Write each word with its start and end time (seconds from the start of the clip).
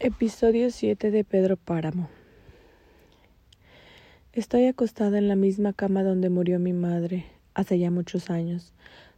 Episodio 0.00 0.70
7 0.70 1.10
de 1.10 1.24
Pedro 1.24 1.56
Páramo. 1.56 2.08
Estoy 4.32 4.66
acostada 4.66 5.18
en 5.18 5.26
la 5.26 5.34
misma 5.34 5.72
cama 5.72 6.04
donde 6.04 6.30
murió 6.30 6.60
mi 6.60 6.72
madre 6.72 7.26
hace 7.54 7.80
ya 7.80 7.90
muchos 7.90 8.30
años, 8.30 8.72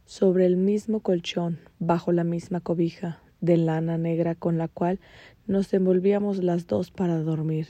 sobre 0.05 0.47
el 0.47 0.57
mismo 0.57 1.01
colchón, 1.01 1.59
bajo 1.77 2.11
la 2.11 2.23
misma 2.23 2.61
cobija 2.61 3.21
de 3.41 3.57
lana 3.57 3.99
negra 3.99 4.33
con 4.33 4.57
la 4.57 4.67
cual 4.67 4.99
nos 5.45 5.71
envolvíamos 5.71 6.43
las 6.43 6.65
dos 6.65 6.89
para 6.89 7.19
dormir. 7.19 7.67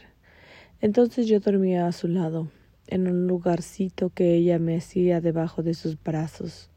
Entonces 0.79 1.27
yo 1.27 1.41
dormía 1.41 1.87
a 1.87 1.91
su 1.91 2.07
lado, 2.07 2.49
en 2.87 3.09
un 3.09 3.27
lugarcito 3.27 4.09
que 4.11 4.35
ella 4.35 4.57
me 4.57 4.77
hacía 4.77 5.19
debajo 5.19 5.63
de 5.63 5.73
sus 5.73 6.01
brazos. 6.01 6.69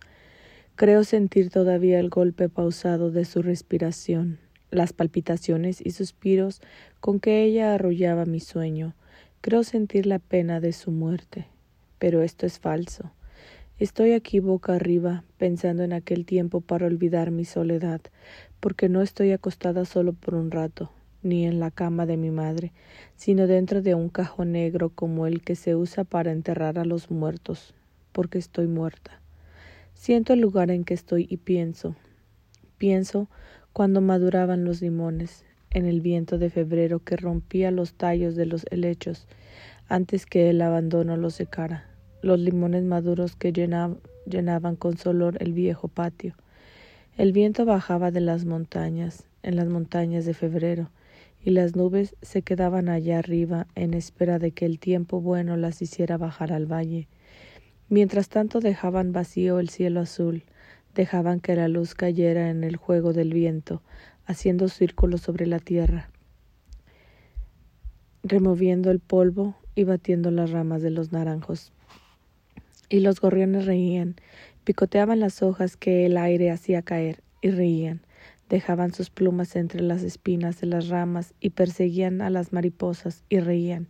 Creo 0.75 1.05
sentir 1.05 1.51
todavía 1.51 2.01
el 2.01 2.11
golpe 2.11 2.49
pausado 2.49 3.13
de 3.13 3.25
su 3.25 3.41
respiración 3.41 4.41
las 4.75 4.93
palpitaciones 4.93 5.81
y 5.85 5.91
suspiros 5.91 6.61
con 7.01 7.21
que 7.21 7.45
ella 7.45 7.75
arrullaba 7.75 8.25
mi 8.27 8.41
sueño. 8.41 8.95
Creo 9.41 9.65
sentir 9.65 10.07
la 10.07 10.19
pena 10.19 10.61
de 10.61 10.73
su 10.73 10.91
muerte. 10.91 11.47
Pero 11.99 12.23
esto 12.23 12.47
es 12.47 12.59
falso. 12.59 13.13
Estoy 13.79 14.13
aquí 14.13 14.39
boca 14.39 14.75
arriba, 14.75 15.25
pensando 15.37 15.83
en 15.83 15.93
aquel 15.93 16.27
tiempo 16.27 16.61
para 16.61 16.87
olvidar 16.87 17.31
mi 17.31 17.45
soledad, 17.45 18.01
porque 18.61 18.89
no 18.89 19.03
estoy 19.03 19.33
acostada 19.33 19.85
solo 19.85 20.13
por 20.13 20.37
un 20.37 20.53
rato, 20.53 20.93
ni 21.23 21.45
en 21.45 21.59
la 21.59 21.73
cama 21.73 22.07
de 22.07 22.17
mi 22.17 22.31
madre, 22.31 22.73
sino 23.17 23.49
dentro 23.49 23.83
de 23.83 23.97
un 23.97 24.11
cajón 24.11 24.53
negro 24.53 24.91
como 24.91 25.27
el 25.27 25.43
que 25.43 25.57
se 25.57 25.75
usa 25.75 26.05
para 26.05 26.31
enterrar 26.31 26.79
a 26.79 26.85
los 26.85 27.11
muertos, 27.11 27.75
porque 28.13 28.39
estoy 28.39 28.69
muerta. 28.69 29.21
Siento 29.95 30.35
el 30.35 30.41
lugar 30.41 30.71
en 30.71 30.85
que 30.85 30.95
estoy 30.95 31.27
y 31.29 31.39
pienso. 31.39 31.97
Pienso 32.79 33.29
cuando 33.75 34.01
maduraban 34.01 34.65
los 34.65 34.81
limones, 34.83 35.45
en 35.73 35.85
el 35.85 36.01
viento 36.01 36.39
de 36.39 36.49
febrero 36.49 37.01
que 37.01 37.17
rompía 37.17 37.73
los 37.73 37.95
tallos 37.95 38.37
de 38.37 38.47
los 38.47 38.65
helechos 38.71 39.27
antes 39.89 40.27
que 40.27 40.49
el 40.49 40.63
abandono 40.63 41.17
los 41.17 41.35
secara, 41.35 41.89
los 42.23 42.39
limones 42.39 42.85
maduros 42.85 43.35
que 43.35 43.53
llenaban 43.53 44.77
con 44.77 44.97
su 44.97 45.11
olor 45.11 45.37
el 45.41 45.53
viejo 45.53 45.89
patio. 45.89 46.37
El 47.19 47.33
viento 47.33 47.65
bajaba 47.65 48.13
de 48.13 48.21
las 48.21 48.45
montañas, 48.45 49.25
en 49.43 49.57
las 49.57 49.67
montañas 49.67 50.25
de 50.25 50.35
febrero, 50.35 50.91
y 51.45 51.51
las 51.51 51.75
nubes 51.75 52.15
se 52.23 52.43
quedaban 52.43 52.89
allá 52.89 53.19
arriba 53.19 53.67
en 53.75 53.93
espera 53.93 54.39
de 54.39 54.53
que 54.53 54.67
el 54.67 54.79
tiempo 54.79 55.21
bueno 55.21 55.57
las 55.57 55.83
hiciera 55.83 56.17
bajar 56.17 56.53
al 56.53 56.71
valle. 56.71 57.09
Mientras 57.89 58.29
tanto 58.29 58.61
dejaban 58.61 59.13
vacío 59.13 59.59
el 59.59 59.69
cielo 59.69 59.99
azul, 60.01 60.45
dejaban 60.95 61.41
que 61.41 61.57
la 61.57 61.69
luz 61.69 61.95
cayera 61.95 62.51
en 62.51 62.65
el 62.65 62.77
juego 62.77 63.13
del 63.13 63.33
viento, 63.33 63.83
haciendo 64.27 64.69
círculos 64.69 65.21
sobre 65.21 65.47
la 65.47 65.59
tierra, 65.59 66.11
removiendo 68.23 68.91
el 68.91 69.01
polvo 69.01 69.57
y 69.75 69.85
batiendo 69.85 70.31
las 70.31 70.51
ramas 70.51 70.83
de 70.83 70.91
los 70.91 71.13
naranjos. 71.13 71.73
Y 72.89 73.01
los 73.01 73.21
gorriones 73.21 73.67
reían, 73.67 74.17
picoteaban 74.65 75.21
las 75.21 75.43
hojas 75.43 75.77
que 75.77 76.07
el 76.07 76.17
aire 76.17 76.51
hacía 76.51 76.83
caer, 76.83 77.23
y 77.43 77.51
reían, 77.51 78.01
dejaban 78.49 78.95
sus 78.95 79.11
plumas 79.11 79.57
entre 79.57 79.83
las 79.83 80.03
espinas 80.03 80.61
de 80.61 80.67
las 80.67 80.89
ramas 80.89 81.35
y 81.41 81.51
perseguían 81.51 82.23
a 82.23 82.31
las 82.31 82.53
mariposas 82.53 83.23
y 83.29 83.41
reían. 83.41 83.89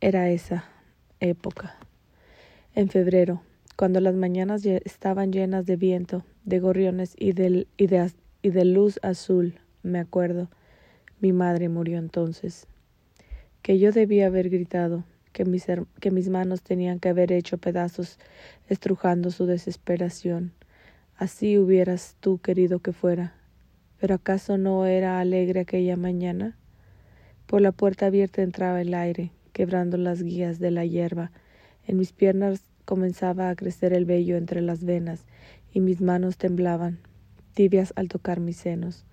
Era 0.00 0.30
esa 0.30 0.64
época. 1.18 1.76
En 2.74 2.88
febrero, 2.88 3.42
cuando 3.78 4.00
las 4.00 4.16
mañanas 4.16 4.66
estaban 4.66 5.30
llenas 5.30 5.64
de 5.64 5.76
viento, 5.76 6.24
de 6.44 6.58
gorriones 6.58 7.14
y 7.16 7.30
de, 7.30 8.64
luz 8.64 8.98
azul, 9.02 9.54
me 9.84 10.00
acuerdo, 10.00 10.50
mi 11.20 11.32
madre 11.32 11.68
murió 11.68 11.98
entonces. 11.98 12.66
Que 13.62 13.78
yo 13.78 13.92
debía 13.92 14.26
haber 14.26 14.50
gritado, 14.50 15.04
que 15.32 15.44
mis, 15.44 15.66
que 16.00 16.10
mis 16.10 16.28
manos 16.28 16.62
tenían 16.62 16.98
que 16.98 17.10
haber 17.10 17.30
hecho 17.30 17.56
pedazos 17.58 18.18
estrujando 18.68 19.30
su 19.30 19.46
desesperación. 19.46 20.50
Así 21.16 21.56
hubieras 21.56 22.16
tú 22.18 22.38
querido 22.38 22.80
que 22.80 22.92
fuera. 22.92 23.34
Pero 24.00 24.16
acaso 24.16 24.58
no 24.58 24.86
era 24.86 25.20
alegre 25.20 25.60
aquella 25.60 25.96
mañana? 25.96 26.56
Por 27.46 27.60
la 27.60 27.70
puerta 27.70 28.06
abierta 28.06 28.42
entraba 28.42 28.80
el 28.80 28.92
aire, 28.92 29.30
quebrando 29.52 29.98
las 29.98 30.20
guías 30.20 30.58
de 30.58 30.72
la 30.72 30.84
hierba. 30.84 31.30
En 31.86 31.96
mis 31.96 32.12
piernas 32.12 32.67
comenzaba 32.88 33.50
a 33.50 33.54
crecer 33.54 33.92
el 33.92 34.06
vello 34.06 34.38
entre 34.38 34.62
las 34.62 34.82
venas 34.82 35.26
y 35.74 35.80
mis 35.80 36.00
manos 36.00 36.38
temblaban, 36.38 37.00
tibias 37.52 37.92
al 37.96 38.08
tocar 38.08 38.40
mis 38.40 38.56
senos. 38.56 39.04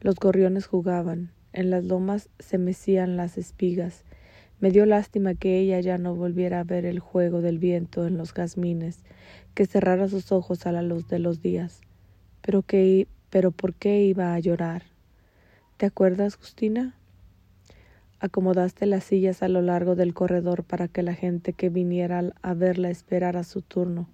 Los 0.00 0.14
gorriones 0.14 0.66
jugaban, 0.66 1.32
en 1.52 1.70
las 1.70 1.84
lomas 1.84 2.28
se 2.38 2.56
mecían 2.56 3.16
las 3.16 3.36
espigas. 3.36 4.04
Me 4.60 4.70
dio 4.70 4.86
lástima 4.86 5.34
que 5.34 5.58
ella 5.58 5.80
ya 5.80 5.98
no 5.98 6.14
volviera 6.14 6.60
a 6.60 6.64
ver 6.64 6.86
el 6.86 7.00
juego 7.00 7.40
del 7.40 7.58
viento 7.58 8.06
en 8.06 8.16
los 8.16 8.32
jazmines, 8.32 9.00
que 9.54 9.66
cerrara 9.66 10.06
sus 10.06 10.30
ojos 10.30 10.64
a 10.64 10.70
la 10.70 10.82
luz 10.82 11.08
de 11.08 11.18
los 11.18 11.42
días. 11.42 11.80
Pero 12.42 12.62
qué, 12.62 13.08
pero 13.28 13.50
¿por 13.50 13.74
qué 13.74 14.04
iba 14.04 14.34
a 14.34 14.38
llorar? 14.38 14.84
¿Te 15.78 15.86
acuerdas, 15.86 16.36
Justina? 16.36 16.94
Acomodaste 18.18 18.86
las 18.86 19.04
sillas 19.04 19.42
a 19.42 19.48
lo 19.48 19.60
largo 19.60 19.94
del 19.94 20.14
corredor 20.14 20.64
para 20.64 20.88
que 20.88 21.02
la 21.02 21.14
gente 21.14 21.52
que 21.52 21.68
viniera 21.68 22.32
a 22.40 22.54
verla 22.54 22.88
esperara 22.88 23.44
su 23.44 23.60
turno. 23.60 24.08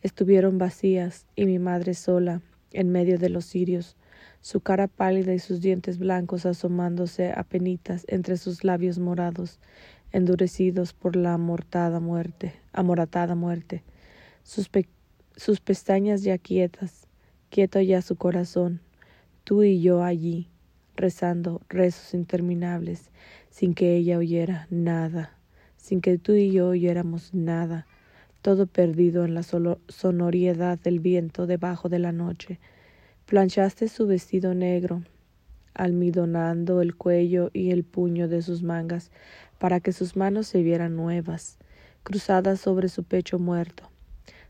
Estuvieron 0.00 0.56
vacías 0.56 1.26
y 1.36 1.44
mi 1.44 1.58
madre 1.58 1.92
sola, 1.92 2.40
en 2.72 2.90
medio 2.90 3.18
de 3.18 3.28
los 3.28 3.44
cirios, 3.44 3.96
su 4.40 4.60
cara 4.60 4.86
pálida 4.86 5.34
y 5.34 5.38
sus 5.38 5.60
dientes 5.60 5.98
blancos 5.98 6.46
asomándose 6.46 7.32
a 7.32 7.42
penitas 7.42 8.06
entre 8.08 8.38
sus 8.38 8.64
labios 8.64 8.98
morados, 8.98 9.60
endurecidos 10.12 10.94
por 10.94 11.14
la 11.14 11.34
amortada 11.34 12.00
muerte, 12.00 12.54
amoratada 12.72 13.34
muerte, 13.34 13.82
sus, 14.44 14.70
sus 15.36 15.60
pestañas 15.60 16.22
ya 16.22 16.38
quietas, 16.38 17.06
quieto 17.50 17.80
ya 17.80 18.00
su 18.00 18.16
corazón, 18.16 18.80
tú 19.44 19.62
y 19.62 19.80
yo 19.82 20.02
allí, 20.02 20.48
rezando 20.96 21.60
rezos 21.68 22.14
interminables, 22.14 23.10
sin 23.50 23.74
que 23.74 23.96
ella 23.96 24.18
oyera 24.18 24.66
nada, 24.70 25.36
sin 25.76 26.00
que 26.00 26.18
tú 26.18 26.32
y 26.32 26.50
yo 26.52 26.68
oyéramos 26.68 27.32
nada, 27.32 27.86
todo 28.42 28.66
perdido 28.66 29.24
en 29.24 29.34
la 29.34 29.42
sonoriedad 29.42 30.78
del 30.78 31.00
viento 31.00 31.46
debajo 31.46 31.88
de 31.88 31.98
la 31.98 32.12
noche. 32.12 32.58
Planchaste 33.26 33.88
su 33.88 34.06
vestido 34.06 34.54
negro, 34.54 35.02
almidonando 35.74 36.80
el 36.80 36.96
cuello 36.96 37.50
y 37.52 37.70
el 37.70 37.84
puño 37.84 38.28
de 38.28 38.42
sus 38.42 38.62
mangas 38.62 39.10
para 39.58 39.80
que 39.80 39.92
sus 39.92 40.16
manos 40.16 40.46
se 40.46 40.62
vieran 40.62 40.96
nuevas, 40.96 41.58
cruzadas 42.02 42.60
sobre 42.60 42.88
su 42.88 43.04
pecho 43.04 43.38
muerto, 43.38 43.90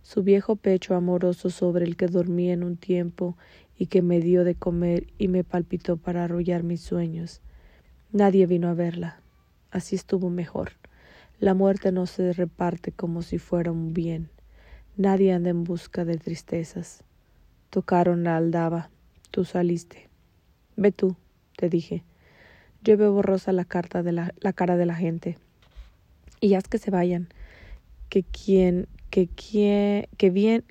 su 0.06 0.22
viejo 0.22 0.54
pecho 0.54 0.94
amoroso 0.94 1.50
sobre 1.50 1.84
el 1.84 1.96
que 1.96 2.06
dormí 2.06 2.52
en 2.52 2.62
un 2.62 2.76
tiempo 2.76 3.36
y 3.76 3.86
que 3.86 4.02
me 4.02 4.20
dio 4.20 4.44
de 4.44 4.54
comer 4.54 5.08
y 5.18 5.26
me 5.26 5.42
palpitó 5.42 5.96
para 5.96 6.22
arrullar 6.22 6.62
mis 6.62 6.80
sueños. 6.80 7.40
Nadie 8.12 8.46
vino 8.46 8.68
a 8.68 8.74
verla. 8.74 9.18
Así 9.72 9.96
estuvo 9.96 10.30
mejor. 10.30 10.74
La 11.40 11.54
muerte 11.54 11.90
no 11.90 12.06
se 12.06 12.32
reparte 12.32 12.92
como 12.92 13.22
si 13.22 13.38
fuera 13.38 13.72
un 13.72 13.94
bien. 13.94 14.30
Nadie 14.96 15.32
anda 15.32 15.50
en 15.50 15.64
busca 15.64 16.04
de 16.04 16.18
tristezas. 16.18 17.02
Tocaron 17.70 18.22
la 18.22 18.36
aldaba. 18.36 18.90
Tú 19.32 19.44
saliste. 19.44 20.08
Ve 20.76 20.92
tú, 20.92 21.16
te 21.56 21.68
dije. 21.68 22.04
Yo 22.80 22.96
veo 22.96 23.12
borrosa 23.12 23.50
la, 23.50 23.64
carta 23.64 24.04
de 24.04 24.12
la, 24.12 24.32
la 24.38 24.52
cara 24.52 24.76
de 24.76 24.86
la 24.86 24.94
gente. 24.94 25.36
Y 26.40 26.54
haz 26.54 26.68
que 26.68 26.78
se 26.78 26.92
vayan. 26.92 27.28
Que 28.08 28.22
quien, 28.22 28.86
que 29.16 29.28
que 29.28 30.08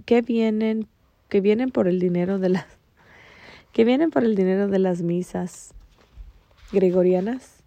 que 0.06 0.22
vienen, 0.22 0.88
que 1.30 1.42
vienen 1.42 1.72
por 1.72 1.88
el 1.88 2.00
dinero 2.00 2.38
de 2.38 2.50
las 2.50 2.66
que 3.74 3.84
vienen 3.84 4.12
por 4.12 4.24
el 4.24 4.36
dinero 4.36 4.68
de 4.68 4.78
las 4.78 5.02
misas 5.02 5.74
gregorianas. 6.72 7.64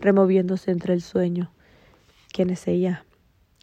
removiéndose 0.00 0.70
entre 0.70 0.94
el 0.94 1.02
sueño. 1.02 1.50
¿Quién 2.32 2.50
es 2.50 2.68
ella? 2.68 3.04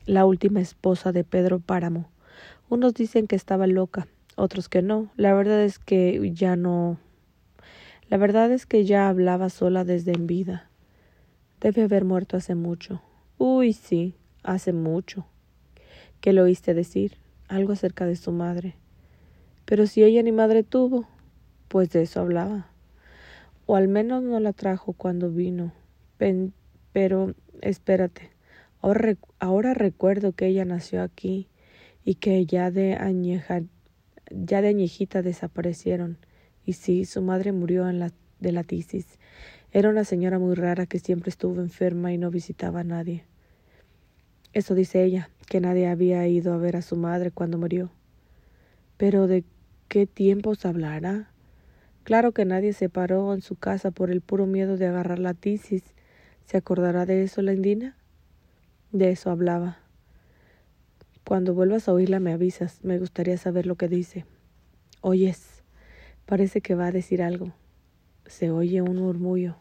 La 0.06 0.26
última 0.26 0.62
esposa 0.62 1.12
de 1.12 1.24
Pedro 1.24 1.60
Páramo. 1.60 2.10
Unos 2.70 2.94
dicen 2.94 3.28
que 3.28 3.36
estaba 3.36 3.68
loca, 3.68 4.08
otros 4.36 4.70
que 4.70 4.82
no. 4.82 5.10
La 5.16 5.34
verdad 5.34 5.62
es 5.62 5.80
que 5.80 6.32
ya 6.34 6.56
no. 6.56 6.98
La 8.10 8.18
verdad 8.18 8.52
es 8.52 8.66
que 8.66 8.86
ya 8.86 9.10
hablaba 9.10 9.50
sola 9.50 9.84
desde 9.84 10.12
en 10.12 10.28
vida. 10.28 10.70
Debe 11.60 11.84
haber 11.84 12.06
muerto 12.06 12.38
hace 12.38 12.56
mucho. 12.56 13.02
Uy, 13.38 13.74
sí, 13.74 14.16
hace 14.44 14.74
mucho. 14.74 15.26
¿Qué 16.22 16.34
le 16.34 16.42
oíste 16.42 16.74
decir? 16.74 17.18
Algo 17.48 17.74
acerca 17.74 18.06
de 18.06 18.16
su 18.16 18.32
madre. 18.32 18.76
Pero 19.66 19.88
si 19.88 20.04
ella 20.04 20.24
ni 20.24 20.32
madre 20.32 20.64
tuvo, 20.64 21.08
pues 21.68 21.90
de 21.90 22.04
eso 22.04 22.22
hablaba. 22.22 22.68
O 23.66 23.76
al 23.76 23.88
menos 23.88 24.24
no 24.24 24.40
la 24.40 24.54
trajo 24.54 24.94
cuando 24.94 25.30
vino. 25.30 25.74
Pero 26.18 27.36
espérate. 27.62 28.32
Ahora, 28.82 29.16
ahora 29.40 29.74
recuerdo 29.74 30.34
que 30.34 30.48
ella 30.48 30.66
nació 30.66 31.02
aquí 31.02 31.48
y 32.04 32.16
que 32.16 32.46
ya 32.46 32.72
de 32.72 32.96
añeja, 32.96 33.64
ya 34.32 34.62
de 34.62 34.70
añejita 34.70 35.22
desaparecieron. 35.22 36.18
Y 36.66 36.74
sí, 36.74 37.06
su 37.06 37.22
madre 37.22 37.52
murió 37.52 37.90
en 37.90 38.00
la, 38.00 38.12
de 38.40 38.52
la 38.52 38.64
tisis. 38.64 39.20
Era 39.72 39.90
una 39.90 40.04
señora 40.04 40.40
muy 40.40 40.56
rara 40.56 40.86
que 40.86 41.00
siempre 41.00 41.30
estuvo 41.30 41.60
enferma 41.60 42.14
y 42.14 42.18
no 42.18 42.32
visitaba 42.32 42.82
a 42.82 42.84
nadie. 42.84 43.26
Eso 44.54 44.74
dice 44.74 45.04
ella, 45.04 45.30
que 45.48 45.60
nadie 45.60 45.88
había 45.88 46.28
ido 46.28 46.54
a 46.54 46.58
ver 46.58 46.78
a 46.78 46.82
su 46.82 46.96
madre 46.96 47.32
cuando 47.32 47.58
murió. 47.58 47.92
Pero 48.98 49.28
¿de 49.28 49.44
qué 49.88 50.08
tiempos 50.08 50.66
hablará? 50.66 51.30
Claro 52.04 52.32
que 52.32 52.46
nadie 52.46 52.74
se 52.74 52.90
paró 52.90 53.34
en 53.34 53.42
su 53.42 53.56
casa 53.56 53.92
por 53.92 54.10
el 54.10 54.22
puro 54.22 54.46
miedo 54.46 54.78
de 54.78 54.88
agarrar 54.88 55.20
la 55.20 55.34
tisis. 55.34 55.84
¿Se 56.48 56.56
acordará 56.56 57.06
de 57.06 57.24
eso 57.24 57.42
la 57.42 57.52
indina? 57.52 57.98
De 58.94 59.12
eso 59.12 59.32
hablaba. 59.32 59.80
Cuando 61.26 61.54
vuelvas 61.54 61.90
a 61.90 61.94
oírla 61.94 62.22
me 62.22 62.32
avisas. 62.32 62.82
Me 62.86 63.00
gustaría 63.00 63.38
saber 63.38 63.66
lo 63.66 63.76
que 63.76 63.90
dice. 63.90 64.24
Oyes. 65.02 65.62
Parece 66.26 66.62
que 66.62 66.74
va 66.74 66.88
a 66.88 66.92
decir 66.94 67.22
algo. 67.22 67.52
Se 68.28 68.50
oye 68.50 68.82
un 68.82 68.96
murmullo. 68.96 69.58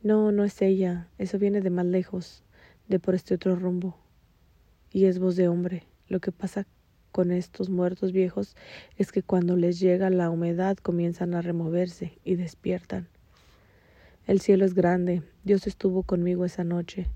No, 0.00 0.30
no 0.30 0.44
es 0.44 0.62
ella. 0.62 1.08
Eso 1.18 1.40
viene 1.40 1.60
de 1.60 1.70
más 1.70 1.86
lejos 1.86 2.44
de 2.86 3.00
por 3.00 3.16
este 3.16 3.34
otro 3.34 3.56
rumbo. 3.56 3.96
Y 4.92 5.06
es 5.06 5.18
voz 5.18 5.34
de 5.34 5.48
hombre. 5.48 5.82
Lo 6.06 6.20
que 6.20 6.30
pasa 6.30 6.68
con 7.10 7.32
estos 7.32 7.68
muertos 7.68 8.12
viejos 8.12 8.54
es 8.96 9.10
que 9.10 9.24
cuando 9.24 9.56
les 9.56 9.80
llega 9.80 10.08
la 10.08 10.30
humedad 10.30 10.76
comienzan 10.76 11.34
a 11.34 11.42
removerse 11.42 12.16
y 12.22 12.36
despiertan. 12.36 13.08
El 14.30 14.40
cielo 14.40 14.64
es 14.64 14.74
grande. 14.74 15.24
Dios 15.42 15.66
estuvo 15.66 16.04
conmigo 16.04 16.44
esa 16.44 16.62
noche. 16.62 17.08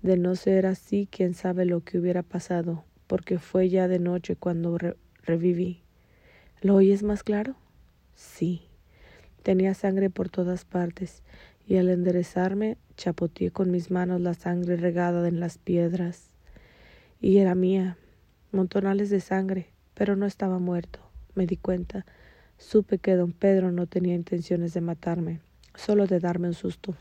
De 0.00 0.16
no 0.16 0.36
ser 0.36 0.66
así, 0.66 1.08
quién 1.10 1.34
sabe 1.34 1.64
lo 1.64 1.80
que 1.80 1.98
hubiera 1.98 2.22
pasado, 2.22 2.84
porque 3.08 3.40
fue 3.40 3.68
ya 3.68 3.88
de 3.88 3.98
noche 3.98 4.36
cuando 4.36 4.78
reviví. 5.24 5.82
¿Lo 6.60 6.76
oyes 6.76 7.02
más 7.02 7.24
claro? 7.24 7.56
Sí. 8.14 8.62
Tenía 9.42 9.74
sangre 9.74 10.08
por 10.08 10.28
todas 10.28 10.64
partes 10.64 11.24
y 11.66 11.78
al 11.78 11.88
enderezarme 11.88 12.76
chapoteé 12.96 13.50
con 13.50 13.72
mis 13.72 13.90
manos 13.90 14.20
la 14.20 14.34
sangre 14.34 14.76
regada 14.76 15.26
en 15.26 15.40
las 15.40 15.58
piedras. 15.58 16.28
Y 17.20 17.38
era 17.38 17.56
mía, 17.56 17.98
montonales 18.52 19.10
de 19.10 19.18
sangre, 19.18 19.66
pero 19.94 20.14
no 20.14 20.26
estaba 20.26 20.60
muerto. 20.60 21.00
Me 21.34 21.44
di 21.44 21.56
cuenta. 21.56 22.06
Supe 22.56 22.98
que 22.98 23.16
don 23.16 23.32
Pedro 23.32 23.72
no 23.72 23.88
tenía 23.88 24.14
intenciones 24.14 24.74
de 24.74 24.80
matarme, 24.80 25.40
solo 25.74 26.06
de 26.06 26.20
darme 26.20 26.48
un 26.48 26.54
susto. 26.54 26.94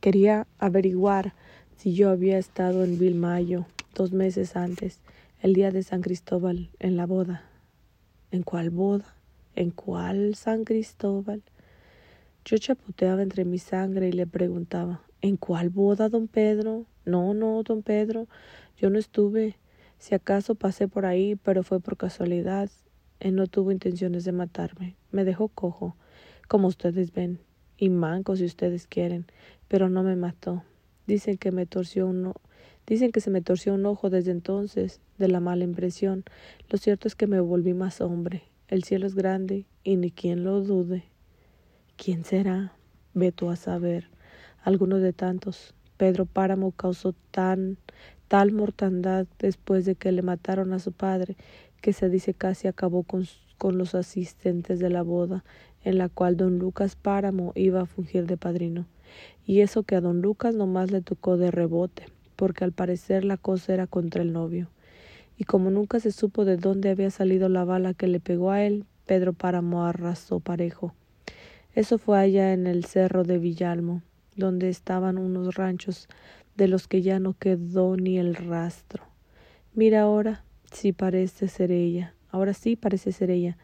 Quería 0.00 0.46
averiguar 0.58 1.34
si 1.76 1.94
yo 1.94 2.10
había 2.10 2.38
estado 2.38 2.84
en 2.84 2.98
Vilmayo 2.98 3.66
dos 3.94 4.12
meses 4.12 4.56
antes, 4.56 5.00
el 5.40 5.54
día 5.54 5.70
de 5.70 5.82
San 5.82 6.02
Cristóbal, 6.02 6.70
en 6.78 6.96
la 6.96 7.06
boda. 7.06 7.44
¿En 8.30 8.42
cuál 8.42 8.70
boda? 8.70 9.16
¿En 9.54 9.70
cuál 9.70 10.34
San 10.34 10.64
Cristóbal? 10.64 11.42
Yo 12.44 12.58
chapoteaba 12.58 13.22
entre 13.22 13.44
mi 13.44 13.58
sangre 13.58 14.08
y 14.08 14.12
le 14.12 14.26
preguntaba 14.26 15.02
¿En 15.20 15.36
cuál 15.36 15.68
boda, 15.68 16.08
don 16.08 16.28
Pedro? 16.28 16.86
No, 17.04 17.34
no, 17.34 17.64
don 17.64 17.82
Pedro, 17.82 18.28
yo 18.76 18.88
no 18.88 18.98
estuve. 18.98 19.56
Si 19.98 20.14
acaso 20.14 20.54
pasé 20.54 20.86
por 20.86 21.06
ahí, 21.06 21.34
pero 21.34 21.64
fue 21.64 21.80
por 21.80 21.96
casualidad. 21.96 22.70
Él 23.18 23.34
no 23.34 23.48
tuvo 23.48 23.72
intenciones 23.72 24.24
de 24.24 24.30
matarme. 24.30 24.94
Me 25.10 25.24
dejó 25.24 25.48
cojo, 25.48 25.96
como 26.48 26.68
ustedes 26.68 27.12
ven, 27.12 27.40
y 27.76 27.90
manco 27.90 28.34
si 28.36 28.44
ustedes 28.44 28.86
quieren, 28.86 29.26
pero 29.68 29.88
no 29.88 30.02
me 30.02 30.16
mató. 30.16 30.64
Dicen 31.06 31.38
que 31.38 31.52
me 31.52 31.66
torció 31.66 32.06
uno. 32.06 32.34
Dicen 32.86 33.12
que 33.12 33.20
se 33.20 33.30
me 33.30 33.42
torció 33.42 33.74
un 33.74 33.86
ojo 33.86 34.10
desde 34.10 34.30
entonces, 34.30 35.00
de 35.18 35.28
la 35.28 35.40
mala 35.40 35.64
impresión. 35.64 36.24
Lo 36.68 36.78
cierto 36.78 37.06
es 37.06 37.14
que 37.14 37.26
me 37.26 37.40
volví 37.40 37.74
más 37.74 38.00
hombre. 38.00 38.42
El 38.66 38.82
cielo 38.84 39.06
es 39.06 39.14
grande, 39.14 39.66
y 39.84 39.96
ni 39.96 40.10
quien 40.10 40.42
lo 40.42 40.60
dude. 40.62 41.04
¿Quién 41.96 42.24
será? 42.24 42.72
Ve 43.14 43.30
tú 43.30 43.50
a 43.50 43.56
saber. 43.56 44.08
Alguno 44.62 44.98
de 44.98 45.12
tantos. 45.12 45.74
Pedro 45.96 46.26
Páramo 46.26 46.72
causó 46.72 47.14
tan 47.30 47.78
tal 48.28 48.52
mortandad 48.52 49.26
después 49.38 49.84
de 49.86 49.96
que 49.96 50.12
le 50.12 50.22
mataron 50.22 50.72
a 50.72 50.78
su 50.78 50.92
padre, 50.92 51.36
que 51.80 51.92
se 51.92 52.08
dice 52.08 52.34
casi 52.34 52.68
acabó 52.68 53.02
con, 53.02 53.26
con 53.56 53.78
los 53.78 53.94
asistentes 53.94 54.78
de 54.78 54.90
la 54.90 55.02
boda, 55.02 55.44
en 55.84 55.98
la 55.98 56.08
cual 56.08 56.36
don 56.36 56.58
Lucas 56.58 56.96
Páramo 56.96 57.52
iba 57.54 57.82
a 57.82 57.86
fungir 57.86 58.26
de 58.26 58.36
padrino. 58.36 58.86
Y 59.46 59.60
eso 59.60 59.82
que 59.82 59.96
a 59.96 60.00
don 60.00 60.20
Lucas 60.20 60.54
nomás 60.54 60.90
le 60.90 61.00
tocó 61.00 61.36
de 61.36 61.50
rebote, 61.50 62.06
porque 62.36 62.64
al 62.64 62.72
parecer 62.72 63.24
la 63.24 63.36
cosa 63.36 63.74
era 63.74 63.86
contra 63.86 64.22
el 64.22 64.32
novio. 64.32 64.68
Y 65.36 65.44
como 65.44 65.70
nunca 65.70 66.00
se 66.00 66.12
supo 66.12 66.44
de 66.44 66.56
dónde 66.56 66.90
había 66.90 67.10
salido 67.10 67.48
la 67.48 67.64
bala 67.64 67.94
que 67.94 68.08
le 68.08 68.20
pegó 68.20 68.50
a 68.50 68.62
él, 68.64 68.84
Pedro 69.06 69.32
Páramo 69.32 69.84
arrasó 69.84 70.40
parejo. 70.40 70.94
Eso 71.74 71.98
fue 71.98 72.18
allá 72.18 72.52
en 72.52 72.66
el 72.66 72.84
cerro 72.84 73.24
de 73.24 73.38
Villalmo, 73.38 74.02
donde 74.36 74.68
estaban 74.68 75.16
unos 75.16 75.54
ranchos 75.54 76.08
de 76.56 76.68
los 76.68 76.88
que 76.88 77.02
ya 77.02 77.20
no 77.20 77.34
quedó 77.34 77.96
ni 77.96 78.18
el 78.18 78.34
rastro. 78.34 79.04
Mira 79.74 80.02
ahora, 80.02 80.44
sí 80.72 80.92
parece 80.92 81.48
ser 81.48 81.70
ella. 81.70 82.14
Ahora 82.30 82.52
sí 82.52 82.74
parece 82.76 83.12
ser 83.12 83.30
ella. 83.30 83.56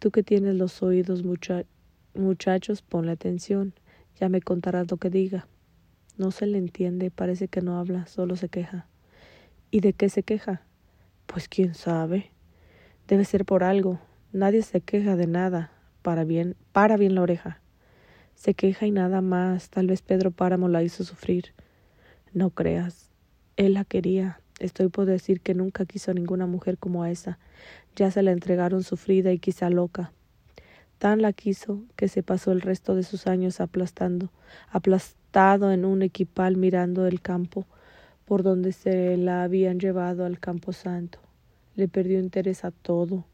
Tú 0.00 0.10
que 0.10 0.22
tienes 0.22 0.54
los 0.54 0.82
oídos, 0.82 1.22
muchachos, 2.14 2.80
ponle 2.80 3.12
atención. 3.12 3.74
Ya 4.18 4.30
me 4.30 4.40
contarás 4.40 4.90
lo 4.90 4.96
que 4.96 5.10
diga. 5.10 5.46
No 6.16 6.30
se 6.30 6.46
le 6.46 6.56
entiende, 6.56 7.10
parece 7.10 7.48
que 7.48 7.60
no 7.60 7.78
habla, 7.78 8.06
solo 8.06 8.34
se 8.36 8.48
queja. 8.48 8.86
¿Y 9.70 9.80
de 9.80 9.92
qué 9.92 10.08
se 10.08 10.22
queja? 10.22 10.62
Pues 11.26 11.48
quién 11.48 11.74
sabe. 11.74 12.30
Debe 13.08 13.26
ser 13.26 13.44
por 13.44 13.62
algo. 13.62 14.00
Nadie 14.32 14.62
se 14.62 14.80
queja 14.80 15.16
de 15.16 15.26
nada 15.26 15.70
para 16.00 16.24
bien, 16.24 16.56
para 16.72 16.96
bien 16.96 17.14
la 17.14 17.20
oreja. 17.20 17.60
Se 18.34 18.54
queja 18.54 18.86
y 18.86 18.90
nada 18.90 19.20
más. 19.20 19.68
Tal 19.68 19.86
vez 19.86 20.00
Pedro 20.00 20.30
Páramo 20.30 20.68
la 20.68 20.82
hizo 20.82 21.04
sufrir. 21.04 21.52
No 22.32 22.48
creas. 22.48 23.10
Él 23.58 23.74
la 23.74 23.84
quería. 23.84 24.40
Estoy 24.60 24.88
por 24.88 25.04
decir 25.04 25.40
que 25.40 25.54
nunca 25.54 25.84
quiso 25.84 26.10
a 26.10 26.14
ninguna 26.14 26.46
mujer 26.46 26.78
como 26.78 27.02
a 27.02 27.10
esa. 27.10 27.38
Ya 27.96 28.10
se 28.10 28.22
la 28.22 28.32
entregaron 28.32 28.82
sufrida 28.82 29.32
y 29.32 29.38
quizá 29.38 29.70
loca. 29.70 30.12
Tan 30.98 31.22
la 31.22 31.32
quiso 31.32 31.82
que 31.96 32.08
se 32.08 32.22
pasó 32.22 32.52
el 32.52 32.60
resto 32.60 32.94
de 32.94 33.02
sus 33.02 33.26
años 33.26 33.60
aplastando, 33.60 34.30
aplastado 34.68 35.72
en 35.72 35.84
un 35.84 36.02
equipal 36.02 36.56
mirando 36.56 37.06
el 37.06 37.20
campo 37.20 37.66
por 38.26 38.42
donde 38.42 38.72
se 38.72 39.16
la 39.16 39.42
habían 39.42 39.80
llevado 39.80 40.24
al 40.24 40.38
campo 40.38 40.72
santo. 40.72 41.18
Le 41.74 41.88
perdió 41.88 42.20
interés 42.20 42.64
a 42.64 42.70
todo, 42.70 43.24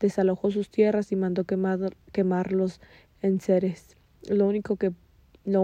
desalojó 0.00 0.50
sus 0.50 0.70
tierras 0.70 1.12
y 1.12 1.16
mandó 1.16 1.44
quemar, 1.44 1.96
quemarlos 2.12 2.80
en 3.22 3.40
seres. 3.40 3.96
Lo 4.28 4.46
único 4.46 4.76
que 4.76 4.92
lo 5.46 5.62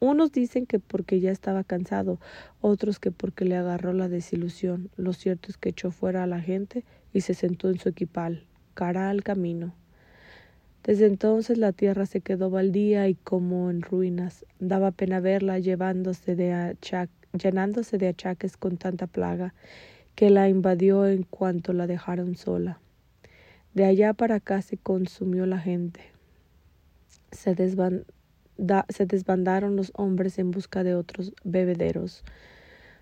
unos 0.00 0.32
dicen 0.32 0.66
que 0.66 0.78
porque 0.78 1.20
ya 1.20 1.30
estaba 1.30 1.64
cansado, 1.64 2.18
otros 2.60 2.98
que 2.98 3.12
porque 3.12 3.44
le 3.44 3.56
agarró 3.56 3.92
la 3.92 4.08
desilusión. 4.08 4.90
Lo 4.96 5.12
cierto 5.12 5.48
es 5.50 5.56
que 5.56 5.70
echó 5.70 5.90
fuera 5.90 6.24
a 6.24 6.26
la 6.26 6.40
gente 6.40 6.84
y 7.12 7.22
se 7.22 7.34
sentó 7.34 7.70
en 7.70 7.78
su 7.78 7.88
equipal, 7.88 8.44
cara 8.74 9.08
al 9.08 9.22
camino. 9.22 9.74
Desde 10.82 11.06
entonces 11.06 11.58
la 11.58 11.72
tierra 11.72 12.06
se 12.06 12.20
quedó 12.20 12.50
baldía 12.50 13.08
y 13.08 13.14
como 13.14 13.70
en 13.70 13.82
ruinas. 13.82 14.44
Daba 14.60 14.90
pena 14.90 15.20
verla 15.20 15.58
llevándose 15.58 16.36
de 16.36 16.76
llenándose 17.32 17.98
de 17.98 18.08
achaques 18.08 18.56
con 18.56 18.76
tanta 18.76 19.06
plaga 19.06 19.54
que 20.14 20.30
la 20.30 20.48
invadió 20.48 21.06
en 21.06 21.24
cuanto 21.24 21.72
la 21.72 21.86
dejaron 21.86 22.36
sola. 22.36 22.80
De 23.74 23.84
allá 23.84 24.14
para 24.14 24.36
acá 24.36 24.62
se 24.62 24.78
consumió 24.78 25.44
la 25.44 25.58
gente. 25.58 26.00
Se 27.32 27.54
desvan 27.54 28.04
se 28.88 29.06
desbandaron 29.06 29.76
los 29.76 29.92
hombres 29.94 30.38
en 30.38 30.50
busca 30.50 30.82
de 30.82 30.94
otros 30.94 31.32
bebederos. 31.44 32.24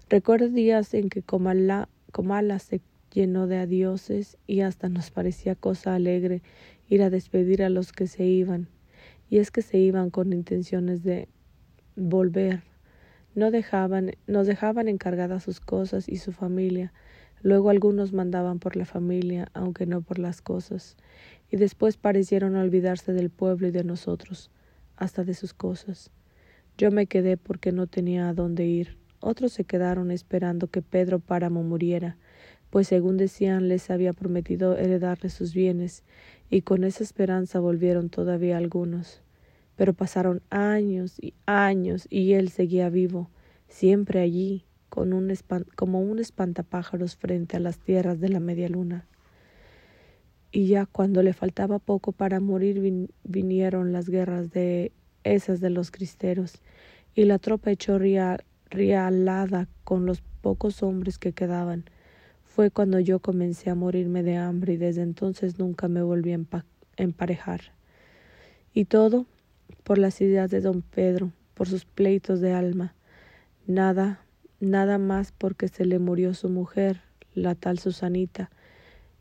Recuerdo 0.09 0.49
días 0.49 0.95
en 0.95 1.09
que 1.09 1.23
Comala, 1.23 1.89
Comala 2.13 2.59
se 2.59 2.81
llenó 3.13 3.47
de 3.47 3.59
adioses 3.59 4.37
y 4.47 4.61
hasta 4.61 4.89
nos 4.89 5.11
parecía 5.11 5.55
cosa 5.55 5.95
alegre 5.95 6.43
ir 6.89 7.03
a 7.03 7.11
despedir 7.11 7.63
a 7.63 7.71
los 7.71 7.93
que 7.93 8.07
se 8.07 8.25
iban. 8.25 8.69
Y 9.31 9.39
es 9.39 9.51
que 9.51 9.63
se 9.63 9.79
iban 9.79 10.11
con 10.11 10.33
intenciones 10.33 11.03
de 11.03 11.29
volver. 11.97 12.63
No 13.35 13.51
dejaban, 13.51 14.13
nos 14.27 14.47
dejaban 14.47 14.89
encargadas 14.89 15.45
sus 15.45 15.61
cosas 15.61 16.09
y 16.09 16.17
su 16.17 16.33
familia. 16.33 16.93
Luego 17.43 17.71
algunos 17.71 18.13
mandaban 18.13 18.59
por 18.59 18.77
la 18.77 18.85
familia, 18.85 19.49
aunque 19.55 19.87
no 19.87 20.03
por 20.03 20.19
las 20.19 20.43
cosas. 20.43 20.97
Y 21.51 21.57
después 21.57 21.97
parecieron 21.97 22.57
olvidarse 22.57 23.13
del 23.13 23.31
pueblo 23.31 23.69
y 23.69 23.71
de 23.71 23.85
nosotros 23.85 24.51
hasta 24.97 25.25
de 25.25 25.35
sus 25.35 25.55
cosas. 25.55 26.11
Yo 26.77 26.91
me 26.91 27.07
quedé 27.07 27.37
porque 27.37 27.73
no 27.73 27.87
tenía 27.87 28.29
a 28.29 28.35
dónde 28.35 28.67
ir. 28.67 28.97
Otros 29.21 29.53
se 29.53 29.65
quedaron 29.65 30.11
esperando 30.11 30.67
que 30.69 30.83
Pedro 30.83 31.19
Páramo 31.19 31.63
muriera, 31.63 32.17
pues 32.71 32.89
según 32.89 33.17
decían 33.17 33.69
les 33.69 33.91
había 33.91 34.13
prometido 34.13 34.77
heredarle 34.77 35.31
sus 35.31 35.55
bienes, 35.55 36.03
y 36.51 36.63
con 36.63 36.85
esa 36.85 37.05
esperanza 37.05 37.61
volvieron 37.61 38.11
todavía 38.11 38.57
algunos. 38.57 39.23
Pero 39.77 39.95
pasaron 39.95 40.43
años 40.51 41.19
y 41.21 41.35
años 41.47 42.07
y 42.11 42.33
él 42.35 42.51
seguía 42.51 42.91
vivo, 42.91 43.31
siempre 43.69 44.21
allí, 44.21 44.65
como 44.89 46.01
un 46.01 46.19
espantapájaros 46.19 47.17
frente 47.17 47.57
a 47.57 47.61
las 47.61 47.79
tierras 47.79 48.21
de 48.21 48.29
la 48.29 48.41
media 48.41 48.69
luna 48.69 49.07
y 50.55 50.69
ya 50.69 50.87
cuando 50.87 51.21
le 51.25 51.33
faltaba 51.33 51.81
poco 51.81 52.13
para 52.13 52.39
morir 52.39 53.09
vinieron 53.25 53.93
las 53.93 54.09
guerras 54.09 54.53
de 54.53 54.93
esas 55.25 55.61
de 55.61 55.69
los 55.69 55.91
cristeros 55.91 56.63
y 57.17 57.25
la 57.25 57.41
tropa 57.41 57.73
echó 57.73 57.99
rialada 57.99 59.69
con 59.83 60.07
los 60.07 60.23
pocos 60.43 60.85
hombres 60.85 61.19
que 61.19 61.33
quedaban. 61.33 61.87
Fue 62.45 62.71
cuando 62.71 63.01
yo 63.01 63.19
comencé 63.19 63.69
a 63.69 63.75
morirme 63.75 64.23
de 64.23 64.37
hambre 64.37 64.75
y 64.75 64.77
desde 64.77 65.03
entonces 65.03 65.59
nunca 65.59 65.89
me 65.89 66.03
volví 66.03 66.33
a 66.33 66.41
emparejar. 66.99 67.73
Y 68.73 68.85
todo 68.85 69.27
por 69.83 69.99
las 69.99 70.21
ideas 70.21 70.53
de 70.53 70.61
don 70.61 70.83
Pedro, 70.83 71.33
por 71.55 71.69
sus 71.69 71.85
pleitos 71.85 72.41
de 72.41 72.53
alma. 72.53 72.95
Nada, 73.67 74.21
nada 74.61 74.99
más 74.99 75.33
porque 75.33 75.67
se 75.67 75.85
le 75.85 75.99
murió 75.99 76.33
su 76.33 76.49
mujer, 76.49 77.01
la 77.35 77.57
tal 77.57 77.81
Susanita, 77.81 78.51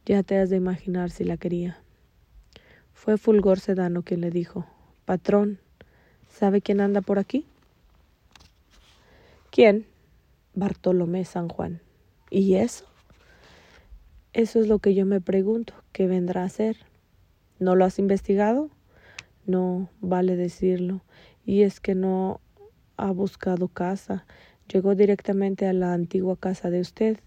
ya 0.06 0.24
te 0.24 0.38
has 0.38 0.50
de 0.50 0.58
imaginar 0.58 1.12
si 1.12 1.24
la 1.24 1.38
quería. 1.38 1.78
Fue 2.94 3.18
Fulgor 3.18 3.60
Sedano 3.60 4.04
quien 4.04 4.22
le 4.22 4.32
dijo 4.32 4.66
Patrón, 5.06 5.60
¿sabe 6.30 6.62
quién 6.62 6.82
anda 6.82 7.02
por 7.02 7.20
aquí? 7.20 7.46
¿Quién? 9.52 9.86
Bartolomé 10.56 11.26
San 11.26 11.50
Juan. 11.50 11.82
¿Y 12.30 12.56
eso? 12.56 12.86
Eso 14.34 14.60
es 14.60 14.68
lo 14.68 14.80
que 14.80 14.96
yo 14.96 15.06
me 15.06 15.22
pregunto, 15.22 15.74
¿qué 15.92 16.08
vendrá 16.08 16.42
a 16.42 16.46
hacer? 16.46 16.78
¿No 17.60 17.76
lo 17.76 17.86
has 17.86 18.00
investigado? 18.00 18.72
No, 19.46 19.90
vale 20.02 20.36
decirlo. 20.36 21.04
Y 21.46 21.62
es 21.62 21.80
que 21.80 21.94
no 21.94 22.42
ha 22.98 23.12
buscado 23.12 23.68
casa. 23.68 24.26
Llegó 24.72 24.96
directamente 24.96 25.68
a 25.68 25.74
la 25.74 25.94
antigua 25.94 26.38
casa 26.38 26.70
de 26.70 26.82
usted, 26.82 27.18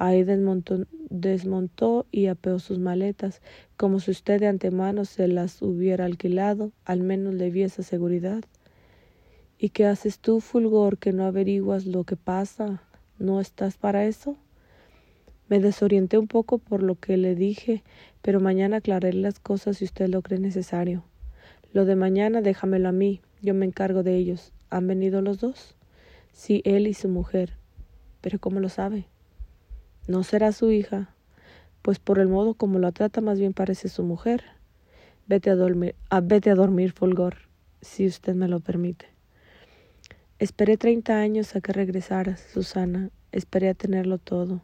Ahí 0.00 0.24
desmontó, 0.24 0.86
desmontó 1.10 2.06
y 2.10 2.28
apeó 2.28 2.58
sus 2.58 2.78
maletas, 2.78 3.42
como 3.76 4.00
si 4.00 4.12
usted 4.12 4.40
de 4.40 4.46
antemano 4.46 5.04
se 5.04 5.28
las 5.28 5.60
hubiera 5.60 6.06
alquilado, 6.06 6.72
al 6.86 7.02
menos 7.02 7.34
le 7.34 7.50
vi 7.50 7.64
esa 7.64 7.82
seguridad. 7.82 8.42
¿Y 9.58 9.68
qué 9.68 9.84
haces 9.84 10.18
tú, 10.18 10.40
Fulgor, 10.40 10.96
que 10.96 11.12
no 11.12 11.26
averiguas 11.26 11.84
lo 11.84 12.04
que 12.04 12.16
pasa? 12.16 12.82
¿No 13.18 13.42
estás 13.42 13.76
para 13.76 14.06
eso? 14.06 14.38
Me 15.50 15.60
desorienté 15.60 16.16
un 16.16 16.28
poco 16.28 16.56
por 16.56 16.82
lo 16.82 16.94
que 16.94 17.18
le 17.18 17.34
dije, 17.34 17.84
pero 18.22 18.40
mañana 18.40 18.78
aclararé 18.78 19.12
las 19.12 19.38
cosas 19.38 19.76
si 19.76 19.84
usted 19.84 20.08
lo 20.08 20.22
cree 20.22 20.40
necesario. 20.40 21.04
Lo 21.74 21.84
de 21.84 21.96
mañana 21.96 22.40
déjamelo 22.40 22.88
a 22.88 22.92
mí, 22.92 23.20
yo 23.42 23.52
me 23.52 23.66
encargo 23.66 24.02
de 24.02 24.16
ellos. 24.16 24.54
¿Han 24.70 24.86
venido 24.86 25.20
los 25.20 25.40
dos? 25.40 25.76
Sí, 26.32 26.62
él 26.64 26.86
y 26.86 26.94
su 26.94 27.08
mujer. 27.08 27.56
Pero 28.20 28.38
¿cómo 28.38 28.60
lo 28.60 28.68
sabe? 28.68 29.06
No 30.06 30.22
será 30.22 30.52
su 30.52 30.70
hija, 30.70 31.14
pues 31.82 31.98
por 31.98 32.18
el 32.18 32.28
modo 32.28 32.54
como 32.54 32.78
la 32.78 32.92
trata 32.92 33.20
más 33.20 33.38
bien 33.38 33.52
parece 33.52 33.88
su 33.88 34.02
mujer. 34.02 34.44
Vete 35.26 35.50
a 35.50 35.54
dormir, 35.54 35.94
ah, 36.10 36.20
vete 36.20 36.50
a 36.50 36.54
dormir, 36.54 36.92
Fulgor, 36.92 37.36
si 37.80 38.06
usted 38.06 38.34
me 38.34 38.48
lo 38.48 38.60
permite. 38.60 39.06
Esperé 40.38 40.76
treinta 40.76 41.20
años 41.20 41.54
a 41.54 41.60
que 41.60 41.72
regresaras, 41.72 42.40
Susana. 42.40 43.10
Esperé 43.30 43.68
a 43.68 43.74
tenerlo 43.74 44.18
todo. 44.18 44.62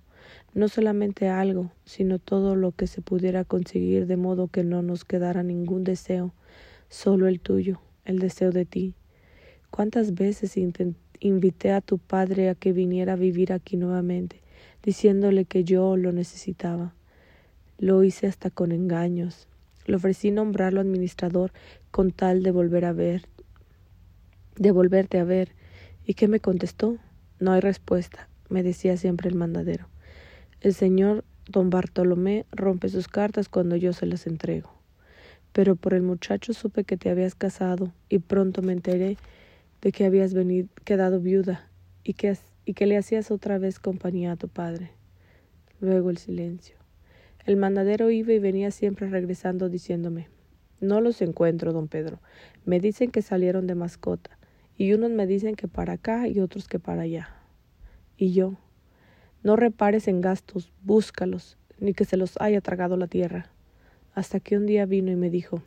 No 0.54 0.68
solamente 0.68 1.28
algo, 1.28 1.70
sino 1.84 2.18
todo 2.18 2.56
lo 2.56 2.72
que 2.72 2.86
se 2.86 3.02
pudiera 3.02 3.44
conseguir 3.44 4.06
de 4.06 4.16
modo 4.16 4.48
que 4.48 4.64
no 4.64 4.82
nos 4.82 5.04
quedara 5.04 5.42
ningún 5.42 5.84
deseo, 5.84 6.32
solo 6.88 7.28
el 7.28 7.40
tuyo, 7.40 7.80
el 8.04 8.18
deseo 8.18 8.50
de 8.50 8.64
ti. 8.64 8.94
¿Cuántas 9.70 10.14
veces 10.14 10.56
invité 11.20 11.72
a 11.72 11.80
tu 11.80 11.98
padre 11.98 12.48
a 12.48 12.54
que 12.54 12.72
viniera 12.72 13.14
a 13.14 13.16
vivir 13.16 13.52
aquí 13.52 13.76
nuevamente? 13.76 14.40
diciéndole 14.86 15.44
que 15.44 15.64
yo 15.64 15.96
lo 15.96 16.12
necesitaba. 16.12 16.94
Lo 17.78 18.04
hice 18.04 18.28
hasta 18.28 18.50
con 18.50 18.70
engaños. 18.70 19.48
Le 19.84 19.96
ofrecí 19.96 20.30
nombrarlo 20.30 20.80
administrador 20.80 21.52
con 21.90 22.12
tal 22.12 22.44
de 22.44 22.52
volver 22.52 22.84
a 22.84 22.92
ver, 22.92 23.26
de 24.56 24.70
volverte 24.70 25.18
a 25.18 25.24
ver. 25.24 25.50
¿Y 26.06 26.14
qué 26.14 26.28
me 26.28 26.38
contestó? 26.38 26.96
No 27.40 27.52
hay 27.52 27.60
respuesta, 27.60 28.28
me 28.48 28.62
decía 28.62 28.96
siempre 28.96 29.28
el 29.28 29.34
mandadero. 29.34 29.88
El 30.60 30.72
señor 30.72 31.24
don 31.48 31.68
Bartolomé 31.68 32.46
rompe 32.52 32.88
sus 32.88 33.08
cartas 33.08 33.48
cuando 33.48 33.74
yo 33.74 33.92
se 33.92 34.06
las 34.06 34.28
entrego. 34.28 34.70
Pero 35.52 35.74
por 35.74 35.94
el 35.94 36.02
muchacho 36.02 36.52
supe 36.52 36.84
que 36.84 36.96
te 36.96 37.10
habías 37.10 37.34
casado 37.34 37.92
y 38.08 38.20
pronto 38.20 38.62
me 38.62 38.72
enteré 38.72 39.16
de 39.86 39.92
que 39.92 40.04
habías 40.04 40.34
venido, 40.34 40.66
quedado 40.82 41.20
viuda 41.20 41.70
y 42.02 42.14
que 42.14 42.36
y 42.64 42.74
que 42.74 42.86
le 42.86 42.96
hacías 42.96 43.30
otra 43.30 43.56
vez 43.58 43.78
compañía 43.78 44.32
a 44.32 44.36
tu 44.36 44.48
padre. 44.48 44.90
Luego 45.78 46.10
el 46.10 46.16
silencio. 46.16 46.74
El 47.44 47.56
mandadero 47.56 48.10
iba 48.10 48.32
y 48.32 48.40
venía 48.40 48.72
siempre 48.72 49.08
regresando 49.08 49.68
diciéndome 49.68 50.26
No 50.80 51.00
los 51.00 51.22
encuentro, 51.22 51.72
don 51.72 51.86
Pedro. 51.86 52.18
Me 52.64 52.80
dicen 52.80 53.12
que 53.12 53.22
salieron 53.22 53.68
de 53.68 53.76
mascota, 53.76 54.36
y 54.76 54.92
unos 54.92 55.12
me 55.12 55.24
dicen 55.24 55.54
que 55.54 55.68
para 55.68 55.92
acá 55.92 56.26
y 56.26 56.40
otros 56.40 56.66
que 56.66 56.80
para 56.80 57.02
allá. 57.02 57.36
Y 58.16 58.32
yo 58.32 58.58
No 59.44 59.54
repares 59.54 60.08
en 60.08 60.20
gastos, 60.20 60.72
búscalos, 60.82 61.58
ni 61.78 61.94
que 61.94 62.04
se 62.04 62.16
los 62.16 62.36
haya 62.40 62.60
tragado 62.60 62.96
la 62.96 63.06
tierra. 63.06 63.52
Hasta 64.14 64.40
que 64.40 64.56
un 64.56 64.66
día 64.66 64.84
vino 64.84 65.12
y 65.12 65.16
me 65.16 65.30
dijo 65.30 65.62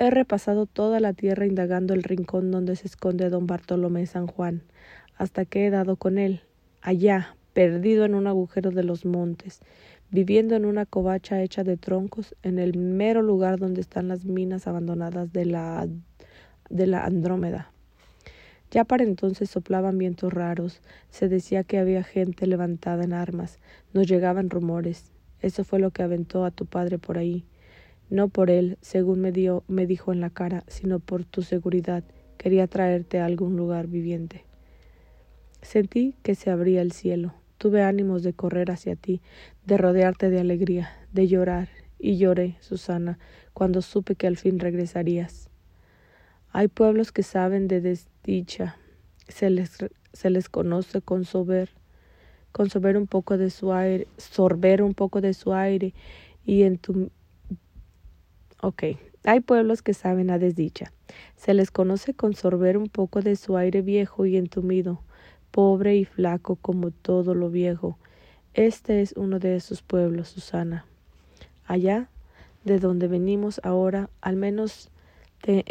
He 0.00 0.10
repasado 0.10 0.66
toda 0.66 1.00
la 1.00 1.12
tierra 1.12 1.44
indagando 1.44 1.92
el 1.92 2.04
rincón 2.04 2.52
donde 2.52 2.76
se 2.76 2.86
esconde 2.86 3.30
don 3.30 3.48
Bartolomé 3.48 4.06
San 4.06 4.28
Juan, 4.28 4.62
hasta 5.16 5.44
que 5.44 5.66
he 5.66 5.70
dado 5.70 5.96
con 5.96 6.18
él, 6.18 6.40
allá, 6.82 7.34
perdido 7.52 8.04
en 8.04 8.14
un 8.14 8.28
agujero 8.28 8.70
de 8.70 8.84
los 8.84 9.04
montes, 9.04 9.60
viviendo 10.10 10.54
en 10.54 10.66
una 10.66 10.86
covacha 10.86 11.42
hecha 11.42 11.64
de 11.64 11.76
troncos, 11.76 12.36
en 12.44 12.60
el 12.60 12.78
mero 12.78 13.22
lugar 13.22 13.58
donde 13.58 13.80
están 13.80 14.06
las 14.06 14.24
minas 14.24 14.68
abandonadas 14.68 15.32
de 15.32 15.46
la, 15.46 15.88
de 16.70 16.86
la 16.86 17.04
Andrómeda. 17.04 17.72
Ya 18.70 18.84
para 18.84 19.02
entonces 19.02 19.50
soplaban 19.50 19.98
vientos 19.98 20.32
raros, 20.32 20.80
se 21.10 21.28
decía 21.28 21.64
que 21.64 21.78
había 21.78 22.04
gente 22.04 22.46
levantada 22.46 23.02
en 23.02 23.14
armas, 23.14 23.58
nos 23.92 24.06
llegaban 24.06 24.48
rumores. 24.48 25.10
Eso 25.40 25.64
fue 25.64 25.80
lo 25.80 25.90
que 25.90 26.04
aventó 26.04 26.44
a 26.44 26.52
tu 26.52 26.66
padre 26.66 26.98
por 26.98 27.18
ahí. 27.18 27.44
No 28.10 28.28
por 28.28 28.50
él, 28.50 28.78
según 28.80 29.20
me, 29.20 29.32
dio, 29.32 29.64
me 29.68 29.86
dijo 29.86 30.12
en 30.12 30.20
la 30.20 30.30
cara, 30.30 30.64
sino 30.66 30.98
por 30.98 31.24
tu 31.24 31.42
seguridad. 31.42 32.04
Quería 32.38 32.66
traerte 32.66 33.20
a 33.20 33.26
algún 33.26 33.56
lugar 33.56 33.86
viviente. 33.86 34.44
Sentí 35.60 36.14
que 36.22 36.34
se 36.34 36.50
abría 36.50 36.80
el 36.80 36.92
cielo. 36.92 37.34
Tuve 37.58 37.82
ánimos 37.82 38.22
de 38.22 38.32
correr 38.32 38.70
hacia 38.70 38.96
ti, 38.96 39.20
de 39.66 39.76
rodearte 39.76 40.30
de 40.30 40.40
alegría, 40.40 40.90
de 41.12 41.26
llorar, 41.26 41.68
y 41.98 42.16
lloré, 42.16 42.56
Susana, 42.60 43.18
cuando 43.52 43.82
supe 43.82 44.14
que 44.14 44.28
al 44.28 44.36
fin 44.36 44.60
regresarías. 44.60 45.50
Hay 46.50 46.68
pueblos 46.68 47.12
que 47.12 47.24
saben 47.24 47.68
de 47.68 47.80
desdicha, 47.80 48.76
se 49.26 49.50
les, 49.50 49.76
se 50.12 50.30
les 50.30 50.48
conoce 50.48 51.02
con 51.02 51.24
sober, 51.24 51.70
con 52.52 52.70
sober 52.70 52.96
un 52.96 53.06
poco 53.06 53.36
de 53.36 53.50
su 53.50 53.72
aire, 53.72 54.06
sorber 54.16 54.82
un 54.82 54.94
poco 54.94 55.20
de 55.20 55.34
su 55.34 55.52
aire, 55.52 55.92
y 56.46 56.62
en 56.62 56.78
tu 56.78 57.10
Ok, 58.60 58.82
hay 59.24 59.38
pueblos 59.40 59.82
que 59.82 59.94
saben 59.94 60.30
a 60.30 60.38
desdicha. 60.38 60.92
Se 61.36 61.54
les 61.54 61.70
conoce 61.70 62.12
con 62.14 62.34
sorber 62.34 62.76
un 62.76 62.88
poco 62.88 63.20
de 63.20 63.36
su 63.36 63.56
aire 63.56 63.82
viejo 63.82 64.26
y 64.26 64.36
entumido, 64.36 65.00
pobre 65.52 65.96
y 65.96 66.04
flaco 66.04 66.56
como 66.56 66.90
todo 66.90 67.34
lo 67.34 67.50
viejo. 67.50 67.98
Este 68.54 69.00
es 69.00 69.12
uno 69.16 69.38
de 69.38 69.54
esos 69.54 69.82
pueblos, 69.82 70.30
Susana. 70.30 70.86
Allá, 71.66 72.08
de 72.64 72.80
donde 72.80 73.06
venimos 73.06 73.60
ahora, 73.62 74.10
al 74.20 74.34
menos 74.34 74.90
te 75.40 75.64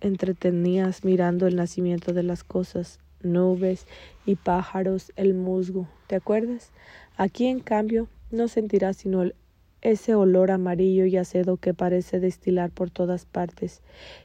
entretenías 0.00 1.04
mirando 1.04 1.48
el 1.48 1.56
nacimiento 1.56 2.12
de 2.12 2.22
las 2.22 2.44
cosas, 2.44 3.00
nubes 3.22 3.86
y 4.24 4.36
pájaros, 4.36 5.10
el 5.16 5.34
musgo, 5.34 5.88
¿te 6.06 6.14
acuerdas? 6.14 6.70
Aquí, 7.16 7.46
en 7.46 7.58
cambio, 7.58 8.06
no 8.30 8.46
sentirás 8.46 8.98
sino 8.98 9.22
el 9.22 9.34
ese 9.82 10.14
olor 10.14 10.50
amarillo 10.50 11.04
y 11.06 11.16
acedo 11.16 11.56
que 11.56 11.74
parece 11.74 12.20
destilar 12.20 12.70
por 12.70 12.90
todas 12.90 13.26
partes, 13.26 13.82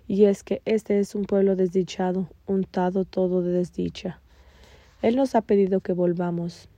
y 0.07 0.25
es 0.25 0.43
que 0.43 0.61
este 0.65 0.99
es 0.99 1.15
un 1.15 1.25
pueblo 1.25 1.55
desdichado, 1.55 2.29
untado 2.45 3.05
todo 3.05 3.41
de 3.41 3.51
desdicha. 3.51 4.21
Él 5.01 5.15
nos 5.15 5.35
ha 5.35 5.41
pedido 5.41 5.81
que 5.81 5.93
volvamos, 5.93 6.69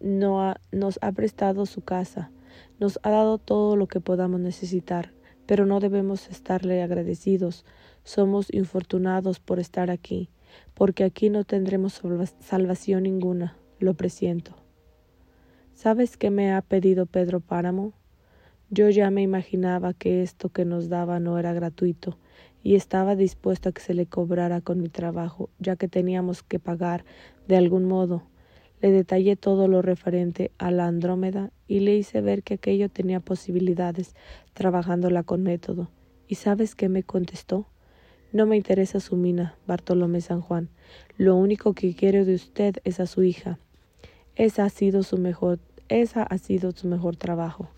no 0.00 0.54
nos 0.72 0.98
ha 1.02 1.12
prestado 1.12 1.66
su 1.66 1.82
casa, 1.82 2.32
nos 2.80 2.98
ha 3.02 3.10
dado 3.10 3.38
todo 3.38 3.76
lo 3.76 3.86
que 3.86 4.00
podamos 4.00 4.40
necesitar, 4.40 5.12
pero 5.46 5.66
no 5.66 5.80
debemos 5.80 6.28
estarle 6.28 6.82
agradecidos. 6.82 7.64
Somos 8.04 8.52
infortunados 8.52 9.40
por 9.40 9.60
estar 9.60 9.90
aquí, 9.90 10.28
porque 10.74 11.04
aquí 11.04 11.30
no 11.30 11.44
tendremos 11.44 12.02
salvación 12.40 13.04
ninguna, 13.04 13.56
lo 13.78 13.94
presiento. 13.94 14.56
¿Sabes 15.74 16.16
qué 16.16 16.30
me 16.30 16.52
ha 16.52 16.62
pedido 16.62 17.06
Pedro 17.06 17.40
Páramo? 17.40 17.92
Yo 18.74 18.88
ya 18.88 19.10
me 19.10 19.20
imaginaba 19.20 19.92
que 19.92 20.22
esto 20.22 20.48
que 20.48 20.64
nos 20.64 20.88
daba 20.88 21.20
no 21.20 21.38
era 21.38 21.52
gratuito, 21.52 22.16
y 22.62 22.74
estaba 22.74 23.16
dispuesto 23.16 23.68
a 23.68 23.72
que 23.72 23.82
se 23.82 23.92
le 23.92 24.06
cobrara 24.06 24.62
con 24.62 24.80
mi 24.80 24.88
trabajo, 24.88 25.50
ya 25.58 25.76
que 25.76 25.88
teníamos 25.88 26.42
que 26.42 26.58
pagar 26.58 27.04
de 27.46 27.58
algún 27.58 27.84
modo. 27.84 28.22
Le 28.80 28.90
detallé 28.90 29.36
todo 29.36 29.68
lo 29.68 29.82
referente 29.82 30.52
a 30.56 30.70
la 30.70 30.86
Andrómeda 30.86 31.52
y 31.68 31.80
le 31.80 31.94
hice 31.96 32.22
ver 32.22 32.42
que 32.42 32.54
aquello 32.54 32.88
tenía 32.88 33.20
posibilidades, 33.20 34.14
trabajándola 34.54 35.22
con 35.22 35.42
método. 35.42 35.90
¿Y 36.26 36.36
sabes 36.36 36.74
qué 36.74 36.88
me 36.88 37.02
contestó? 37.02 37.66
No 38.32 38.46
me 38.46 38.56
interesa 38.56 39.00
su 39.00 39.16
mina, 39.16 39.54
Bartolomé 39.66 40.22
San 40.22 40.40
Juan. 40.40 40.70
Lo 41.18 41.36
único 41.36 41.74
que 41.74 41.94
quiero 41.94 42.24
de 42.24 42.36
usted 42.36 42.76
es 42.84 43.00
a 43.00 43.06
su 43.06 43.22
hija. 43.22 43.58
Esa 44.34 44.64
ha 44.64 44.70
sido 44.70 45.02
su 45.02 45.18
mejor, 45.18 45.58
esa 45.90 46.22
ha 46.22 46.38
sido 46.38 46.72
su 46.72 46.88
mejor 46.88 47.16
trabajo. 47.16 47.68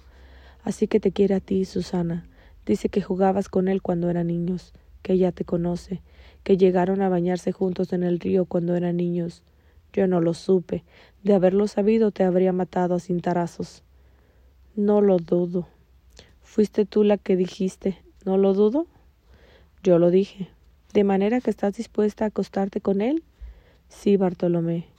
Así 0.64 0.88
que 0.88 0.98
te 0.98 1.12
quiere 1.12 1.34
a 1.34 1.40
ti, 1.40 1.64
Susana. 1.66 2.26
Dice 2.64 2.88
que 2.88 3.02
jugabas 3.02 3.50
con 3.50 3.68
él 3.68 3.82
cuando 3.82 4.08
eran 4.08 4.28
niños, 4.28 4.72
que 5.02 5.12
ella 5.12 5.30
te 5.30 5.44
conoce, 5.44 6.00
que 6.42 6.56
llegaron 6.56 7.02
a 7.02 7.10
bañarse 7.10 7.52
juntos 7.52 7.92
en 7.92 8.02
el 8.02 8.18
río 8.18 8.46
cuando 8.46 8.74
eran 8.74 8.96
niños. 8.96 9.42
Yo 9.92 10.06
no 10.06 10.20
lo 10.20 10.32
supe. 10.32 10.82
De 11.22 11.34
haberlo 11.34 11.68
sabido 11.68 12.10
te 12.10 12.24
habría 12.24 12.52
matado 12.52 12.94
a 12.94 13.00
cintarazos. 13.00 13.82
No 14.74 15.02
lo 15.02 15.18
dudo. 15.18 15.68
Fuiste 16.42 16.86
tú 16.86 17.04
la 17.04 17.18
que 17.18 17.36
dijiste. 17.36 18.02
¿No 18.24 18.38
lo 18.38 18.54
dudo? 18.54 18.86
Yo 19.82 19.98
lo 19.98 20.10
dije. 20.10 20.48
¿De 20.94 21.04
manera 21.04 21.42
que 21.42 21.50
estás 21.50 21.76
dispuesta 21.76 22.24
a 22.24 22.28
acostarte 22.28 22.80
con 22.80 23.02
él? 23.02 23.22
Sí, 23.88 24.16
Bartolomé. 24.16 24.93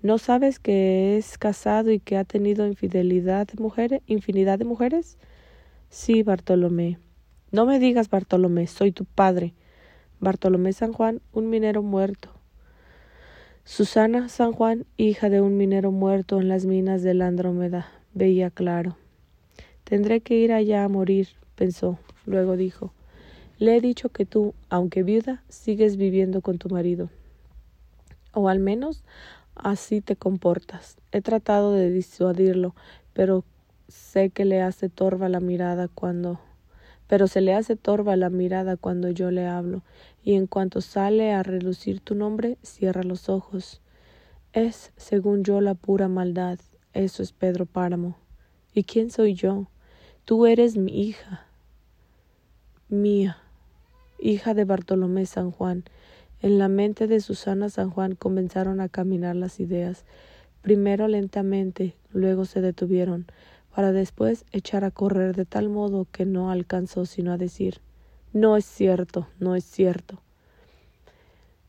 ¿No 0.00 0.18
sabes 0.18 0.60
que 0.60 1.16
es 1.16 1.38
casado 1.38 1.90
y 1.90 1.98
que 1.98 2.16
ha 2.16 2.24
tenido 2.24 2.66
infidelidad 2.66 3.48
de 3.48 3.60
mujeres, 3.60 4.00
infinidad 4.06 4.58
de 4.58 4.64
mujeres? 4.64 5.18
Sí, 5.90 6.22
Bartolomé. 6.22 6.98
No 7.50 7.66
me 7.66 7.80
digas, 7.80 8.08
Bartolomé, 8.08 8.68
soy 8.68 8.92
tu 8.92 9.04
padre. 9.06 9.54
Bartolomé 10.20 10.72
San 10.72 10.92
Juan, 10.92 11.20
un 11.32 11.50
minero 11.50 11.82
muerto. 11.82 12.30
Susana 13.64 14.28
San 14.28 14.52
Juan, 14.52 14.86
hija 14.96 15.30
de 15.30 15.40
un 15.40 15.56
minero 15.56 15.90
muerto 15.90 16.40
en 16.40 16.48
las 16.48 16.64
minas 16.64 17.02
de 17.02 17.14
la 17.14 17.26
Andrómeda, 17.26 17.88
veía 18.14 18.50
claro. 18.50 18.96
Tendré 19.82 20.20
que 20.20 20.36
ir 20.36 20.52
allá 20.52 20.84
a 20.84 20.88
morir, 20.88 21.28
pensó. 21.56 21.98
Luego 22.24 22.56
dijo, 22.56 22.92
le 23.58 23.76
he 23.76 23.80
dicho 23.80 24.10
que 24.10 24.24
tú, 24.24 24.54
aunque 24.68 25.02
viuda, 25.02 25.42
sigues 25.48 25.96
viviendo 25.96 26.40
con 26.40 26.58
tu 26.58 26.68
marido. 26.68 27.10
O 28.32 28.48
al 28.48 28.60
menos 28.60 29.02
así 29.62 30.00
te 30.00 30.16
comportas. 30.16 30.96
He 31.12 31.20
tratado 31.20 31.72
de 31.72 31.90
disuadirlo, 31.90 32.74
pero 33.12 33.44
sé 33.88 34.30
que 34.30 34.44
le 34.44 34.62
hace 34.62 34.88
torva 34.88 35.28
la 35.28 35.40
mirada 35.40 35.88
cuando 35.88 36.40
pero 37.08 37.26
se 37.26 37.40
le 37.40 37.54
hace 37.54 37.74
torva 37.74 38.16
la 38.16 38.28
mirada 38.28 38.76
cuando 38.76 39.10
yo 39.10 39.30
le 39.30 39.46
hablo, 39.46 39.82
y 40.22 40.34
en 40.34 40.46
cuanto 40.46 40.82
sale 40.82 41.32
a 41.32 41.42
relucir 41.42 42.00
tu 42.00 42.14
nombre, 42.14 42.58
cierra 42.62 43.02
los 43.02 43.30
ojos. 43.30 43.80
Es, 44.52 44.92
según 44.96 45.42
yo, 45.42 45.60
la 45.62 45.74
pura 45.74 46.08
maldad. 46.08 46.58
Eso 46.92 47.22
es 47.22 47.32
Pedro 47.32 47.64
Páramo. 47.64 48.18
¿Y 48.74 48.84
quién 48.84 49.10
soy 49.10 49.34
yo? 49.34 49.68
Tú 50.26 50.44
eres 50.44 50.76
mi 50.76 51.00
hija. 51.00 51.46
Mía, 52.90 53.38
hija 54.18 54.52
de 54.52 54.64
Bartolomé 54.64 55.24
San 55.24 55.50
Juan, 55.50 55.84
en 56.40 56.58
la 56.58 56.68
mente 56.68 57.06
de 57.06 57.20
Susana 57.20 57.68
San 57.68 57.90
Juan 57.90 58.14
comenzaron 58.14 58.80
a 58.80 58.88
caminar 58.88 59.36
las 59.36 59.60
ideas, 59.60 60.04
primero 60.62 61.08
lentamente, 61.08 61.96
luego 62.12 62.44
se 62.44 62.60
detuvieron, 62.60 63.26
para 63.74 63.92
después 63.92 64.44
echar 64.52 64.84
a 64.84 64.90
correr 64.90 65.36
de 65.36 65.44
tal 65.44 65.68
modo 65.68 66.06
que 66.10 66.26
no 66.26 66.50
alcanzó 66.50 67.06
sino 67.06 67.32
a 67.32 67.38
decir 67.38 67.80
No 68.32 68.56
es 68.56 68.64
cierto, 68.64 69.28
no 69.38 69.54
es 69.54 69.64
cierto. 69.64 70.20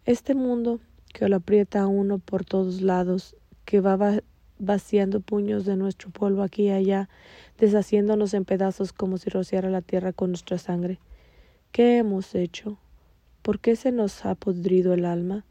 Este 0.06 0.34
mundo 0.34 0.80
que 1.14 1.28
lo 1.30 1.36
aprieta 1.38 1.82
a 1.82 1.88
uno 1.88 2.20
por 2.20 2.46
todos 2.46 2.82
lados, 2.82 3.36
que 3.66 3.82
va 3.82 4.22
vaciando 4.58 5.22
puños 5.22 5.66
de 5.66 5.76
nuestro 5.76 6.10
polvo 6.10 6.44
aquí 6.44 6.64
y 6.64 6.72
allá, 6.72 7.10
deshaciéndonos 7.58 8.34
en 8.34 8.46
pedazos 8.46 8.94
como 8.94 9.18
si 9.18 9.30
rociara 9.30 9.70
la 9.70 9.82
tierra 9.82 10.14
con 10.14 10.32
nuestra 10.32 10.58
sangre. 10.58 11.00
¿Qué 11.72 11.98
hemos 11.98 12.36
hecho? 12.36 12.78
¿Por 13.50 13.60
qué 13.60 13.76
se 13.76 13.92
nos 13.92 14.28
ha 14.28 14.36
podrido 14.36 14.94
el 14.94 15.06
alma? 15.06 15.44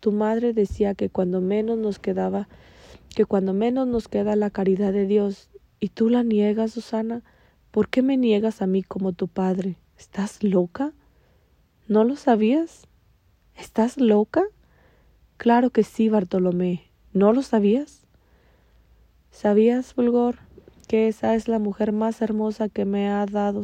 Tu 0.00 0.10
madre 0.10 0.54
decía 0.54 0.94
que 0.94 1.10
cuando 1.10 1.42
menos 1.42 1.76
nos 1.76 1.98
quedaba, 1.98 2.48
que 3.14 3.26
cuando 3.26 3.52
menos 3.52 3.86
nos 3.86 4.08
queda 4.08 4.36
la 4.36 4.48
caridad 4.48 4.90
de 4.94 5.04
Dios, 5.04 5.50
y 5.78 5.90
tú 5.90 6.08
la 6.08 6.22
niegas, 6.22 6.70
Susana, 6.70 7.22
¿por 7.72 7.90
qué 7.90 8.00
me 8.00 8.16
niegas 8.16 8.62
a 8.62 8.66
mí 8.66 8.82
como 8.82 9.12
tu 9.12 9.28
padre? 9.28 9.76
¿Estás 9.98 10.42
loca? 10.42 10.94
¿No 11.88 12.04
lo 12.04 12.16
sabías? 12.16 12.86
¿Estás 13.54 13.98
loca? 13.98 14.42
Claro 15.36 15.68
que 15.68 15.82
sí, 15.82 16.08
Bartolomé. 16.08 16.84
¿No 17.12 17.34
lo 17.34 17.42
sabías? 17.42 18.06
¿Sabías, 19.30 19.92
Fulgor, 19.92 20.36
que 20.88 21.06
esa 21.06 21.34
es 21.34 21.48
la 21.48 21.58
mujer 21.58 21.92
más 21.92 22.22
hermosa 22.22 22.70
que 22.70 22.86
me 22.86 23.10
ha 23.10 23.26
dado, 23.26 23.60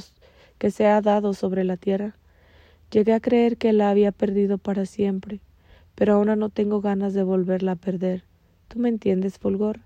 que 0.58 0.70
se 0.70 0.88
ha 0.88 1.00
dado 1.00 1.32
sobre 1.32 1.64
la 1.64 1.78
tierra? 1.78 2.18
Llegué 2.92 3.14
a 3.14 3.20
creer 3.20 3.57
que 3.57 3.72
la 3.72 3.88
había 3.88 4.12
perdido 4.12 4.59
para 4.59 4.85
siempre, 4.85 5.40
pero 5.94 6.12
ahora 6.12 6.37
no 6.37 6.50
tengo 6.50 6.83
ganas 6.83 7.14
de 7.14 7.22
volverla 7.22 7.72
a 7.72 7.76
perder. 7.76 8.24
¿Tú 8.68 8.81
me 8.81 8.90
entiendes, 8.90 9.38
Fulgor? 9.38 9.81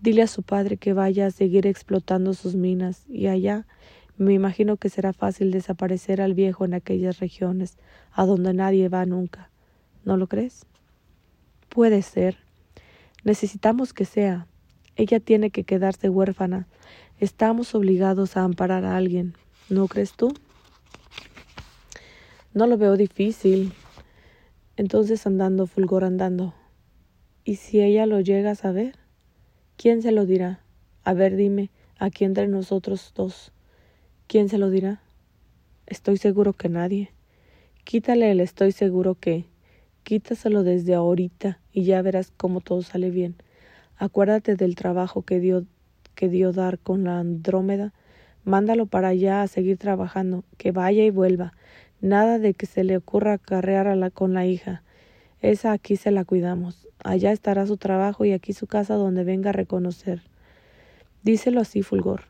Dile 0.00 0.22
a 0.22 0.26
su 0.26 0.42
padre 0.42 0.78
que 0.78 0.94
vaya 0.94 1.26
a 1.26 1.30
seguir 1.30 1.66
explotando 1.66 2.32
sus 2.32 2.54
minas, 2.54 3.04
y 3.10 3.26
allá 3.26 3.66
me 4.16 4.32
imagino 4.32 4.78
que 4.78 4.88
será 4.88 5.12
fácil 5.12 5.50
desaparecer 5.50 6.22
al 6.22 6.32
viejo 6.32 6.64
en 6.64 6.72
aquellas 6.72 7.20
regiones, 7.20 7.76
a 8.10 8.24
donde 8.24 8.54
nadie 8.54 8.88
va 8.88 9.04
nunca. 9.04 9.50
¿No 10.06 10.16
lo 10.16 10.26
crees? 10.26 10.64
Puede 11.68 12.00
ser. 12.00 12.38
Necesitamos 13.22 13.92
que 13.92 14.06
sea. 14.06 14.46
Ella 14.96 15.20
tiene 15.20 15.50
que 15.50 15.64
quedarse 15.64 16.08
huérfana. 16.08 16.66
Estamos 17.18 17.74
obligados 17.74 18.38
a 18.38 18.44
amparar 18.44 18.86
a 18.86 18.96
alguien. 18.96 19.34
¿No 19.68 19.88
crees 19.88 20.12
tú? 20.12 20.32
No 22.52 22.66
lo 22.66 22.76
veo 22.76 22.96
difícil. 22.96 23.72
Entonces 24.76 25.24
andando, 25.24 25.68
fulgor 25.68 26.02
andando. 26.02 26.52
¿Y 27.44 27.56
si 27.56 27.80
ella 27.80 28.06
lo 28.06 28.18
llega 28.20 28.50
a 28.50 28.54
saber? 28.56 28.96
¿Quién 29.76 30.02
se 30.02 30.10
lo 30.10 30.26
dirá? 30.26 30.60
A 31.04 31.14
ver, 31.14 31.36
dime, 31.36 31.70
aquí 31.96 32.24
entre 32.24 32.48
nosotros 32.48 33.12
dos. 33.14 33.52
¿Quién 34.26 34.48
se 34.48 34.58
lo 34.58 34.68
dirá? 34.68 35.00
Estoy 35.86 36.16
seguro 36.16 36.52
que 36.52 36.68
nadie. 36.68 37.12
Quítale 37.84 38.32
el 38.32 38.40
estoy 38.40 38.72
seguro 38.72 39.14
que. 39.14 39.44
Quítaselo 40.02 40.64
desde 40.64 40.94
ahorita 40.94 41.60
y 41.72 41.84
ya 41.84 42.02
verás 42.02 42.32
cómo 42.36 42.60
todo 42.60 42.82
sale 42.82 43.10
bien. 43.10 43.36
Acuérdate 43.96 44.56
del 44.56 44.74
trabajo 44.74 45.22
que 45.22 45.38
dio, 45.38 45.66
que 46.16 46.28
dio 46.28 46.52
dar 46.52 46.80
con 46.80 47.04
la 47.04 47.20
Andrómeda. 47.20 47.92
Mándalo 48.42 48.86
para 48.86 49.08
allá 49.08 49.42
a 49.42 49.46
seguir 49.46 49.76
trabajando, 49.76 50.42
que 50.56 50.72
vaya 50.72 51.04
y 51.04 51.10
vuelva. 51.10 51.52
Nada 52.00 52.38
de 52.38 52.54
que 52.54 52.66
se 52.66 52.82
le 52.82 52.96
ocurra 52.96 53.36
carrear 53.36 53.86
a 53.86 53.94
la, 53.94 54.10
con 54.10 54.32
la 54.32 54.46
hija. 54.46 54.82
Esa 55.40 55.72
aquí 55.72 55.96
se 55.96 56.10
la 56.10 56.24
cuidamos. 56.24 56.88
Allá 57.04 57.32
estará 57.32 57.66
su 57.66 57.76
trabajo 57.76 58.24
y 58.24 58.32
aquí 58.32 58.52
su 58.52 58.66
casa 58.66 58.94
donde 58.94 59.24
venga 59.24 59.50
a 59.50 59.54
reconocer. 59.54 60.22
Díselo 61.22 61.60
así, 61.60 61.82
Fulgor. 61.82 62.22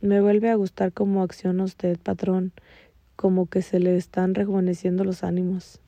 Me 0.00 0.20
vuelve 0.20 0.50
a 0.50 0.54
gustar 0.54 0.92
cómo 0.92 1.22
acciona 1.22 1.64
usted, 1.64 1.98
patrón, 1.98 2.52
como 3.16 3.46
que 3.46 3.62
se 3.62 3.80
le 3.80 3.96
están 3.96 4.34
rejuveneciendo 4.34 5.04
los 5.04 5.24
ánimos. 5.24 5.80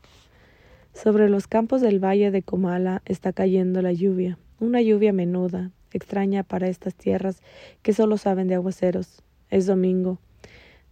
Sobre 0.92 1.28
los 1.28 1.46
campos 1.46 1.80
del 1.80 1.98
valle 1.98 2.30
de 2.30 2.42
Comala 2.42 3.02
está 3.06 3.32
cayendo 3.32 3.80
la 3.80 3.92
lluvia, 3.92 4.38
una 4.61 4.82
lluvia 4.82 5.12
menuda, 5.12 5.70
extraña 5.92 6.42
para 6.42 6.68
estas 6.68 6.94
tierras 6.94 7.40
que 7.82 7.94
solo 7.94 8.18
saben 8.18 8.48
de 8.48 8.56
aguaceros. 8.56 9.22
Es 9.48 9.66
domingo. 9.66 10.18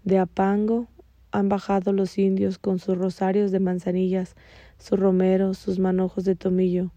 De 0.05 0.19
Apango 0.19 0.89
han 1.33 1.49
bajado 1.49 1.93
los 1.93 2.19
indios 2.19 2.59
con 2.59 2.79
sus 2.79 2.97
rosarios 2.99 3.51
de 3.51 3.61
manzanillas, 3.61 4.37
sus 4.79 4.99
romeros, 4.99 5.59
sus 5.59 5.79
manojos 5.79 6.25
de 6.25 6.35
tomillo. 6.35 6.91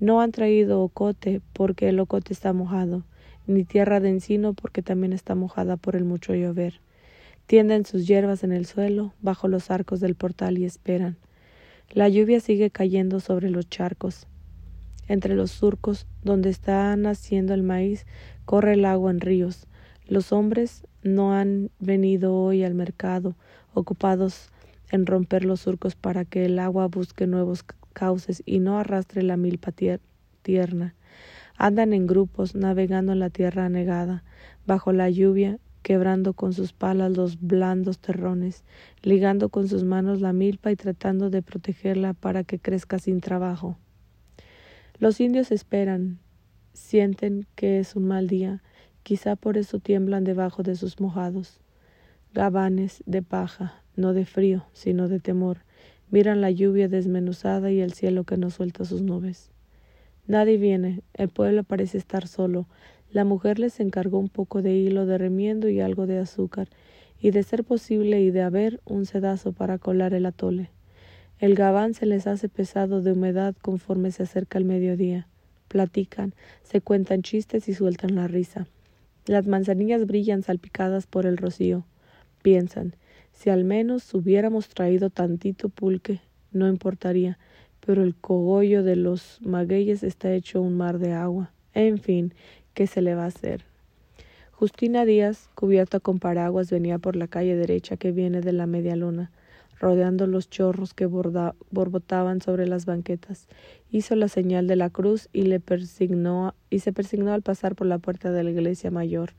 No 0.00 0.20
han 0.20 0.32
traído 0.32 0.82
ocote 0.82 1.40
porque 1.52 1.88
el 1.88 1.98
ocote 2.00 2.32
está 2.32 2.52
mojado, 2.52 3.04
ni 3.46 3.64
tierra 3.64 4.00
de 4.00 4.10
encino 4.10 4.54
porque 4.54 4.82
también 4.82 5.12
está 5.12 5.34
mojada 5.34 5.76
por 5.76 5.96
el 5.96 6.04
mucho 6.04 6.34
llover. 6.34 6.80
Tienden 7.46 7.86
sus 7.86 8.06
hierbas 8.06 8.44
en 8.44 8.52
el 8.52 8.66
suelo, 8.66 9.14
bajo 9.22 9.48
los 9.48 9.70
arcos 9.70 10.00
del 10.00 10.14
portal 10.14 10.58
y 10.58 10.64
esperan. 10.64 11.16
La 11.90 12.08
lluvia 12.08 12.40
sigue 12.40 12.70
cayendo 12.70 13.20
sobre 13.20 13.48
los 13.48 13.68
charcos. 13.70 14.26
Entre 15.08 15.34
los 15.34 15.50
surcos, 15.50 16.06
donde 16.22 16.50
está 16.50 16.94
naciendo 16.96 17.54
el 17.54 17.62
maíz, 17.62 18.04
corre 18.44 18.74
el 18.74 18.84
agua 18.84 19.10
en 19.10 19.20
ríos. 19.20 19.66
Los 20.06 20.32
hombres 20.32 20.86
no 21.02 21.32
han 21.32 21.70
venido 21.80 22.34
hoy 22.34 22.62
al 22.64 22.74
mercado, 22.74 23.34
ocupados 23.78 24.50
en 24.90 25.06
romper 25.06 25.44
los 25.44 25.60
surcos 25.60 25.94
para 25.94 26.24
que 26.24 26.44
el 26.44 26.58
agua 26.58 26.86
busque 26.86 27.26
nuevos 27.26 27.64
cauces 27.92 28.42
y 28.46 28.60
no 28.60 28.78
arrastre 28.78 29.22
la 29.22 29.36
milpa 29.36 29.72
tierna. 30.42 30.94
Andan 31.56 31.92
en 31.92 32.06
grupos, 32.06 32.54
navegando 32.54 33.12
en 33.12 33.18
la 33.18 33.30
tierra 33.30 33.64
anegada, 33.64 34.22
bajo 34.66 34.92
la 34.92 35.10
lluvia, 35.10 35.58
quebrando 35.82 36.34
con 36.34 36.52
sus 36.52 36.72
palas 36.72 37.16
los 37.16 37.40
blandos 37.40 37.98
terrones, 37.98 38.64
ligando 39.02 39.48
con 39.48 39.68
sus 39.68 39.84
manos 39.84 40.20
la 40.20 40.32
milpa 40.32 40.70
y 40.70 40.76
tratando 40.76 41.30
de 41.30 41.42
protegerla 41.42 42.14
para 42.14 42.44
que 42.44 42.58
crezca 42.58 42.98
sin 42.98 43.20
trabajo. 43.20 43.76
Los 44.98 45.20
indios 45.20 45.50
esperan, 45.50 46.18
sienten 46.72 47.46
que 47.54 47.78
es 47.78 47.96
un 47.96 48.06
mal 48.06 48.28
día, 48.28 48.62
quizá 49.02 49.36
por 49.36 49.56
eso 49.56 49.78
tiemblan 49.78 50.24
debajo 50.24 50.62
de 50.62 50.76
sus 50.76 51.00
mojados. 51.00 51.60
Gabanes 52.34 53.02
de 53.06 53.22
paja, 53.22 53.82
no 53.96 54.12
de 54.12 54.26
frío, 54.26 54.66
sino 54.74 55.08
de 55.08 55.18
temor, 55.18 55.58
miran 56.10 56.40
la 56.40 56.50
lluvia 56.50 56.86
desmenuzada 56.86 57.70
y 57.72 57.80
el 57.80 57.94
cielo 57.94 58.24
que 58.24 58.36
no 58.36 58.50
suelta 58.50 58.84
sus 58.84 59.02
nubes. 59.02 59.50
Nadie 60.26 60.58
viene, 60.58 61.00
el 61.14 61.30
pueblo 61.30 61.64
parece 61.64 61.96
estar 61.96 62.28
solo. 62.28 62.66
La 63.10 63.24
mujer 63.24 63.58
les 63.58 63.80
encargó 63.80 64.18
un 64.18 64.28
poco 64.28 64.60
de 64.60 64.74
hilo 64.74 65.06
de 65.06 65.16
remiendo 65.16 65.70
y 65.70 65.80
algo 65.80 66.06
de 66.06 66.18
azúcar, 66.18 66.68
y 67.18 67.30
de 67.30 67.42
ser 67.42 67.64
posible 67.64 68.20
y 68.20 68.30
de 68.30 68.42
haber 68.42 68.80
un 68.84 69.06
sedazo 69.06 69.52
para 69.52 69.78
colar 69.78 70.12
el 70.12 70.26
atole. 70.26 70.70
El 71.38 71.54
gabán 71.54 71.94
se 71.94 72.04
les 72.04 72.26
hace 72.26 72.48
pesado 72.48 73.00
de 73.00 73.12
humedad 73.12 73.54
conforme 73.62 74.10
se 74.10 74.24
acerca 74.24 74.58
el 74.58 74.66
mediodía. 74.66 75.28
Platican, 75.68 76.34
se 76.62 76.82
cuentan 76.82 77.22
chistes 77.22 77.68
y 77.68 77.74
sueltan 77.74 78.14
la 78.14 78.28
risa. 78.28 78.66
Las 79.26 79.46
manzanillas 79.46 80.06
brillan 80.06 80.42
salpicadas 80.42 81.06
por 81.06 81.26
el 81.26 81.36
rocío. 81.36 81.84
Piensan, 82.42 82.94
si 83.32 83.50
al 83.50 83.64
menos 83.64 84.12
hubiéramos 84.14 84.68
traído 84.68 85.10
tantito 85.10 85.68
pulque, 85.68 86.20
no 86.52 86.68
importaría, 86.68 87.38
pero 87.84 88.02
el 88.02 88.14
cogollo 88.14 88.82
de 88.82 88.96
los 88.96 89.40
magueyes 89.42 90.02
está 90.02 90.32
hecho 90.32 90.60
un 90.60 90.76
mar 90.76 90.98
de 90.98 91.12
agua. 91.12 91.52
En 91.74 91.98
fin, 91.98 92.34
¿qué 92.74 92.86
se 92.86 93.02
le 93.02 93.14
va 93.14 93.24
a 93.24 93.28
hacer? 93.28 93.64
Justina 94.52 95.04
Díaz, 95.04 95.50
cubierta 95.54 96.00
con 96.00 96.18
paraguas, 96.18 96.70
venía 96.70 96.98
por 96.98 97.14
la 97.14 97.28
calle 97.28 97.54
derecha 97.54 97.96
que 97.96 98.10
viene 98.10 98.40
de 98.40 98.52
la 98.52 98.66
media 98.66 98.96
luna, 98.96 99.30
rodeando 99.78 100.26
los 100.26 100.50
chorros 100.50 100.94
que 100.94 101.06
borbotaban 101.06 102.40
sobre 102.40 102.66
las 102.66 102.84
banquetas. 102.84 103.46
Hizo 103.92 104.16
la 104.16 104.26
señal 104.26 104.66
de 104.66 104.74
la 104.74 104.90
cruz 104.90 105.28
y 105.32 105.42
le 105.42 105.60
persignó 105.60 106.54
y 106.70 106.80
se 106.80 106.92
persignó 106.92 107.32
al 107.32 107.42
pasar 107.42 107.76
por 107.76 107.86
la 107.86 107.98
puerta 107.98 108.32
de 108.32 108.42
la 108.42 108.50
iglesia 108.50 108.90
mayor. 108.90 109.34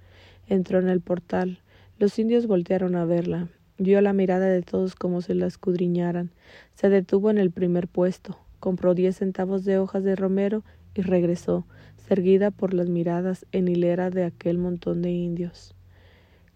Entró 0.47 0.79
en 0.79 0.88
el 0.88 1.01
portal. 1.01 1.59
Los 1.99 2.17
indios 2.17 2.47
voltearon 2.47 2.95
a 2.95 3.03
verla. 3.03 3.49
Vio 3.77 3.99
la 3.99 4.13
mirada 4.13 4.45
de 4.45 4.62
todos 4.62 4.95
como 4.95 5.21
si 5.21 5.33
la 5.33 5.47
escudriñaran. 5.47 6.31
Se 6.73 6.88
detuvo 6.88 7.29
en 7.29 7.38
el 7.38 7.51
primer 7.51 7.89
puesto, 7.89 8.39
compró 8.62 8.95
diez 8.95 9.17
centavos 9.17 9.65
de 9.65 9.79
hojas 9.79 10.05
de 10.05 10.15
romero 10.15 10.63
y 10.95 11.01
regresó, 11.01 11.65
seguida 11.97 12.51
por 12.51 12.73
las 12.73 12.88
miradas 12.88 13.45
en 13.51 13.67
hilera 13.67 14.12
de 14.12 14.23
aquel 14.23 14.57
montón 14.57 15.01
de 15.01 15.12
indios. 15.12 15.75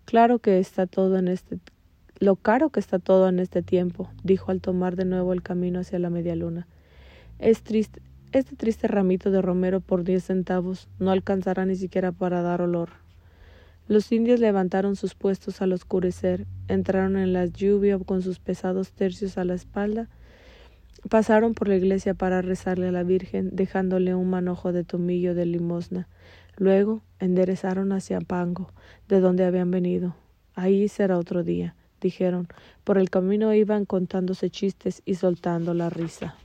Claro 0.05 0.39
que 0.39 0.59
está 0.59 0.87
todo 0.87 1.17
en 1.17 1.27
este 1.27 1.59
lo 2.19 2.37
caro 2.37 2.69
que 2.69 2.79
está 2.79 2.99
todo 2.99 3.27
en 3.27 3.39
este 3.39 3.61
tiempo, 3.61 4.09
dijo 4.23 4.49
al 4.49 4.61
tomar 4.61 4.95
de 4.95 5.03
nuevo 5.03 5.33
el 5.33 5.41
camino 5.41 5.81
hacia 5.81 5.99
la 5.99 6.09
media 6.09 6.37
luna. 6.37 6.67
Es 7.39 7.63
triste, 7.63 8.01
este 8.31 8.55
triste 8.55 8.87
ramito 8.87 9.29
de 9.29 9.41
romero 9.41 9.81
por 9.81 10.05
diez 10.05 10.23
centavos 10.23 10.87
no 10.99 11.11
alcanzará 11.11 11.65
ni 11.65 11.75
siquiera 11.75 12.13
para 12.13 12.41
dar 12.41 12.61
olor. 12.61 13.02
Los 13.87 14.11
indios 14.11 14.39
levantaron 14.39 14.95
sus 14.95 15.13
puestos 15.13 15.61
al 15.61 15.73
oscurecer, 15.73 16.47
entraron 16.69 17.17
en 17.17 17.33
la 17.33 17.45
lluvia 17.45 17.99
con 17.99 18.21
sus 18.21 18.39
pesados 18.39 18.93
tercios 18.93 19.37
a 19.37 19.43
la 19.43 19.55
espalda, 19.55 20.09
pasaron 21.09 21.53
por 21.53 21.67
la 21.67 21.75
iglesia 21.75 22.13
para 22.13 22.41
rezarle 22.41 22.87
a 22.87 22.91
la 22.91 23.03
Virgen, 23.03 23.49
dejándole 23.53 24.15
un 24.15 24.29
manojo 24.29 24.71
de 24.71 24.85
tomillo 24.85 25.35
de 25.35 25.45
limosna. 25.45 26.07
Luego 26.55 27.01
enderezaron 27.19 27.91
hacia 27.91 28.21
Pango, 28.21 28.71
de 29.09 29.19
donde 29.19 29.43
habían 29.43 29.71
venido. 29.71 30.15
Ahí 30.55 30.87
será 30.87 31.17
otro 31.17 31.43
día, 31.43 31.75
dijeron. 31.99 32.47
Por 32.83 32.97
el 32.97 33.09
camino 33.09 33.53
iban 33.53 33.85
contándose 33.85 34.49
chistes 34.49 35.01
y 35.03 35.15
soltando 35.15 35.73
la 35.73 35.89
risa. 35.89 36.35